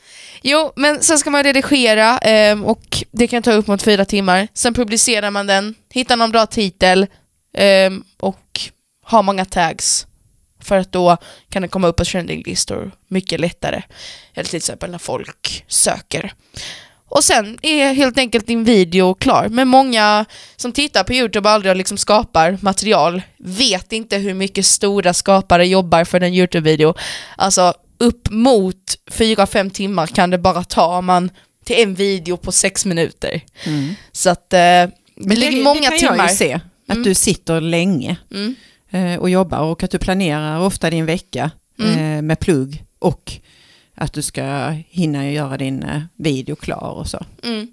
Jo, 0.41 0.71
men 0.75 1.03
sen 1.03 1.19
ska 1.19 1.29
man 1.29 1.43
redigera 1.43 2.17
eh, 2.17 2.61
och 2.61 3.03
det 3.11 3.27
kan 3.27 3.43
ta 3.43 3.51
upp 3.51 3.67
mot 3.67 3.81
fyra 3.81 4.05
timmar. 4.05 4.47
Sen 4.53 4.73
publicerar 4.73 5.31
man 5.31 5.47
den, 5.47 5.75
hittar 5.93 6.17
någon 6.17 6.31
bra 6.31 6.45
titel 6.45 7.07
eh, 7.53 7.91
och 8.19 8.59
har 9.05 9.23
många 9.23 9.45
tags. 9.45 10.05
För 10.61 10.77
att 10.77 10.91
då 10.91 11.17
kan 11.49 11.61
den 11.61 11.69
komma 11.69 11.87
upp 11.87 11.95
på 11.95 12.05
trendinglistor 12.05 12.91
mycket 13.07 13.39
lättare. 13.39 13.81
Eller 14.33 14.49
till 14.49 14.57
exempel 14.57 14.91
när 14.91 14.97
folk 14.97 15.65
söker. 15.67 16.33
Och 17.09 17.23
sen 17.23 17.57
är 17.61 17.93
helt 17.93 18.17
enkelt 18.17 18.47
din 18.47 18.63
video 18.63 19.13
klar. 19.13 19.47
Men 19.49 19.67
många 19.67 20.25
som 20.55 20.71
tittar 20.71 21.03
på 21.03 21.13
Youtube 21.13 21.49
och 21.49 21.53
aldrig 21.53 21.75
liksom 21.75 21.97
skapar 21.97 22.57
material 22.61 23.21
vet 23.37 23.91
inte 23.91 24.17
hur 24.17 24.33
mycket 24.33 24.65
stora 24.65 25.13
skapare 25.13 25.67
jobbar 25.67 26.03
för 26.03 26.21
en 26.21 26.33
Youtube-video. 26.33 26.93
Alltså 27.37 27.73
upp 27.99 28.29
mot 28.29 28.77
4-5 29.11 29.69
timmar 29.69 30.07
kan 30.07 30.29
det 30.29 30.37
bara 30.37 30.63
ta 30.63 30.97
om 30.97 31.05
man 31.05 31.31
till 31.65 31.75
en 31.83 31.95
video 31.95 32.37
på 32.37 32.51
6 32.51 32.85
minuter. 32.85 33.41
Mm. 33.65 33.93
Så 34.11 34.29
att 34.29 34.53
eh, 34.53 34.59
det 34.59 35.35
ligger 35.35 35.63
många 35.63 35.79
det 35.79 35.85
kan 35.87 35.97
timmar. 35.99 36.17
jag 36.17 36.29
ju 36.29 36.35
se, 36.35 36.53
att 36.87 36.95
Mm. 36.95 37.03
du 37.03 37.13
sitter 37.13 37.61
länge 37.61 38.17
Mm. 38.31 38.55
eh, 38.91 39.19
och 39.19 39.29
jobbar 39.29 39.59
och 39.59 39.83
att 39.83 39.91
du 39.91 39.97
planerar 39.99 40.59
ofta 40.59 40.89
din 40.89 41.05
vecka 41.05 41.51
Mm. 41.79 42.17
eh, 42.17 42.21
med 42.21 42.39
plugg 42.39 42.83
och 42.99 43.31
att 43.95 44.13
du 44.13 44.21
ska 44.21 44.69
hinna 44.89 45.31
göra 45.31 45.57
din 45.57 45.83
eh, 45.83 46.01
video 46.17 46.55
klar 46.55 46.91
och 46.99 47.07
så. 47.07 47.25
Mm. 47.43 47.67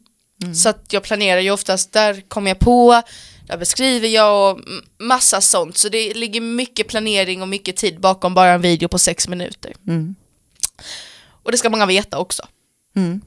Så 0.55 0.69
att 0.69 0.93
jag 0.93 1.03
planerar 1.03 1.41
ju 1.41 1.51
oftast, 1.51 1.93
där 1.93 2.21
kommer 2.29 2.51
jag 2.51 2.59
på, 2.59 3.03
där 3.47 3.57
beskriver 3.57 4.09
jag 4.09 4.51
och 4.51 4.61
massa 4.99 5.41
sånt. 5.41 5.77
Så 5.77 5.89
det 5.89 6.15
ligger 6.15 6.41
mycket 6.41 6.89
planering 6.89 7.43
och 7.43 7.49
mycket 7.49 7.77
tid 7.77 8.01
bakom 8.01 8.35
bara 8.35 8.51
en 8.51 8.61
video 8.61 8.89
på 8.89 8.99
6 8.99 9.29
minuter. 9.29 9.73
Mm. 9.87 10.15
Och 11.43 11.53
det 11.53 11.59
ska 11.59 11.71
många 11.71 11.87
veta 11.87 12.19
också. 12.19 12.43
Mm. 12.97 13.21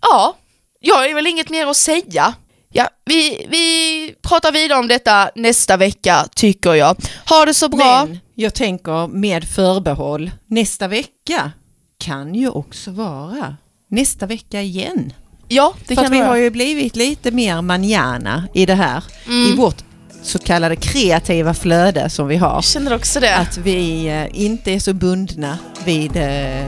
Ja, 0.00 0.36
jag 0.80 0.94
har 0.94 1.14
väl 1.14 1.26
inget 1.26 1.50
mer 1.50 1.66
att 1.66 1.76
säga. 1.76 2.34
Ja, 2.72 2.88
vi, 3.04 3.46
vi 3.50 4.14
pratar 4.22 4.52
vidare 4.52 4.78
om 4.78 4.88
detta 4.88 5.30
nästa 5.34 5.76
vecka 5.76 6.28
tycker 6.34 6.74
jag. 6.74 6.96
Ha 7.28 7.44
det 7.44 7.54
så 7.54 7.68
bra. 7.68 8.06
Men 8.06 8.18
jag 8.34 8.54
tänker 8.54 9.06
med 9.06 9.44
förbehåll, 9.44 10.30
nästa 10.46 10.88
vecka 10.88 11.52
kan 11.98 12.34
ju 12.34 12.48
också 12.48 12.90
vara 12.90 13.56
nästa 13.88 14.26
vecka 14.26 14.62
igen. 14.62 15.12
Ja, 15.50 15.72
det 15.86 15.94
För 15.94 16.02
kan 16.02 16.04
att 16.04 16.12
vi 16.12 16.18
har 16.20 16.36
ju 16.36 16.50
blivit 16.50 16.96
lite 16.96 17.30
mer 17.30 17.62
manjana 17.62 18.44
i 18.54 18.66
det 18.66 18.74
här, 18.74 19.04
Mm. 19.26 19.52
i 19.52 19.56
vårt 19.56 19.76
så 20.22 20.38
kallade 20.38 20.76
kreativa 20.76 21.54
flöde 21.54 22.10
som 22.10 22.26
vi 22.28 22.36
har. 22.36 22.54
Jag 22.54 22.64
känner 22.64 22.94
också 22.94 23.20
det. 23.20 23.36
Att 23.36 23.56
vi 23.58 24.06
eh, 24.08 24.42
inte 24.44 24.72
är 24.72 24.78
så 24.80 24.92
bundna 24.94 25.58
vid 25.84 26.16
eh, 26.16 26.66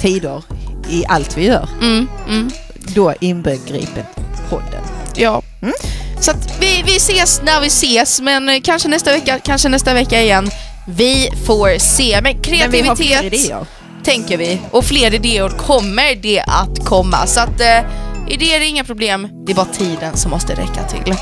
tider 0.00 0.42
i 0.90 1.04
allt 1.08 1.36
vi 1.36 1.44
gör. 1.46 1.68
Mm, 1.82 2.08
mm, 2.28 2.50
Då 2.94 3.14
inbegripet 3.20 4.06
podden. 4.50 4.82
ja. 5.16 5.42
Mm. 5.62 5.74
Så 6.20 6.30
att 6.30 6.60
vi, 6.60 6.82
vi 6.86 6.96
ses 6.96 7.40
när 7.44 7.60
vi 7.60 7.66
ses, 7.66 8.20
men 8.20 8.48
eh, 8.48 8.60
kanske 8.60 8.88
nästa 8.88 9.12
vecka, 9.12 9.38
kanske 9.38 9.68
nästa 9.68 9.94
vecka 9.94 10.22
igen. 10.22 10.50
Vi 10.88 11.30
får 11.46 11.78
se. 11.78 12.20
Men 12.22 12.22
Men 12.22 12.36
vi 12.42 12.42
kreativitet 12.82 12.96
fler 12.98 13.24
idéer. 13.24 13.66
tänker 14.04 14.36
vi. 14.36 14.60
Och 14.70 14.84
fler 14.84 15.14
idéer 15.14 15.48
kommer 15.48 16.14
det 16.22 16.40
att 16.40 16.84
komma. 16.84 17.26
Så 17.26 17.40
att 17.40 17.60
eh, 17.60 17.80
idéer 18.28 18.60
är 18.60 18.64
inga 18.64 18.84
problem. 18.84 19.28
Det 19.46 19.52
är 19.52 19.56
bara 19.56 19.66
tiden 19.66 20.16
som 20.16 20.30
måste 20.30 20.52
räcka 20.52 20.82
till. 20.88 21.14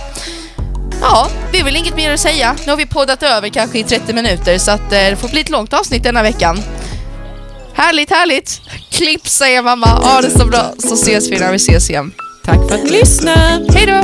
Ja, 1.01 1.29
det 1.53 1.59
är 1.61 1.65
väl 1.65 1.77
inget 1.77 1.97
mer 1.97 2.13
att 2.13 2.21
säga. 2.21 2.57
Nu 2.67 2.73
har 2.73 2.77
vi 2.77 2.87
poddat 2.87 3.23
över 3.23 3.49
kanske 3.49 3.79
i 3.79 3.85
30 3.85 4.13
minuter 4.13 4.59
så 4.59 4.71
att 4.71 4.81
eh, 4.81 4.89
det 5.11 5.17
får 5.21 5.29
bli 5.29 5.41
ett 5.41 5.51
långt 5.51 5.73
avsnitt 5.73 6.03
denna 6.03 6.23
veckan. 6.23 6.59
Härligt, 7.75 8.11
härligt! 8.11 8.61
Klipp 8.91 9.29
säger 9.29 9.63
mamma. 9.63 9.87
Ha 9.87 10.21
det 10.21 10.31
så 10.31 10.47
bra 10.47 10.73
så 10.79 10.95
ses 10.95 11.31
vi 11.31 11.39
när 11.39 11.51
vi 11.51 11.57
ses 11.57 11.91
igen. 11.91 12.13
Tack 12.45 12.69
för 12.69 12.75
att 12.75 12.85
ni 12.85 12.91
lyssnade! 12.91 13.67
Hej 13.75 13.87
då! 13.87 14.03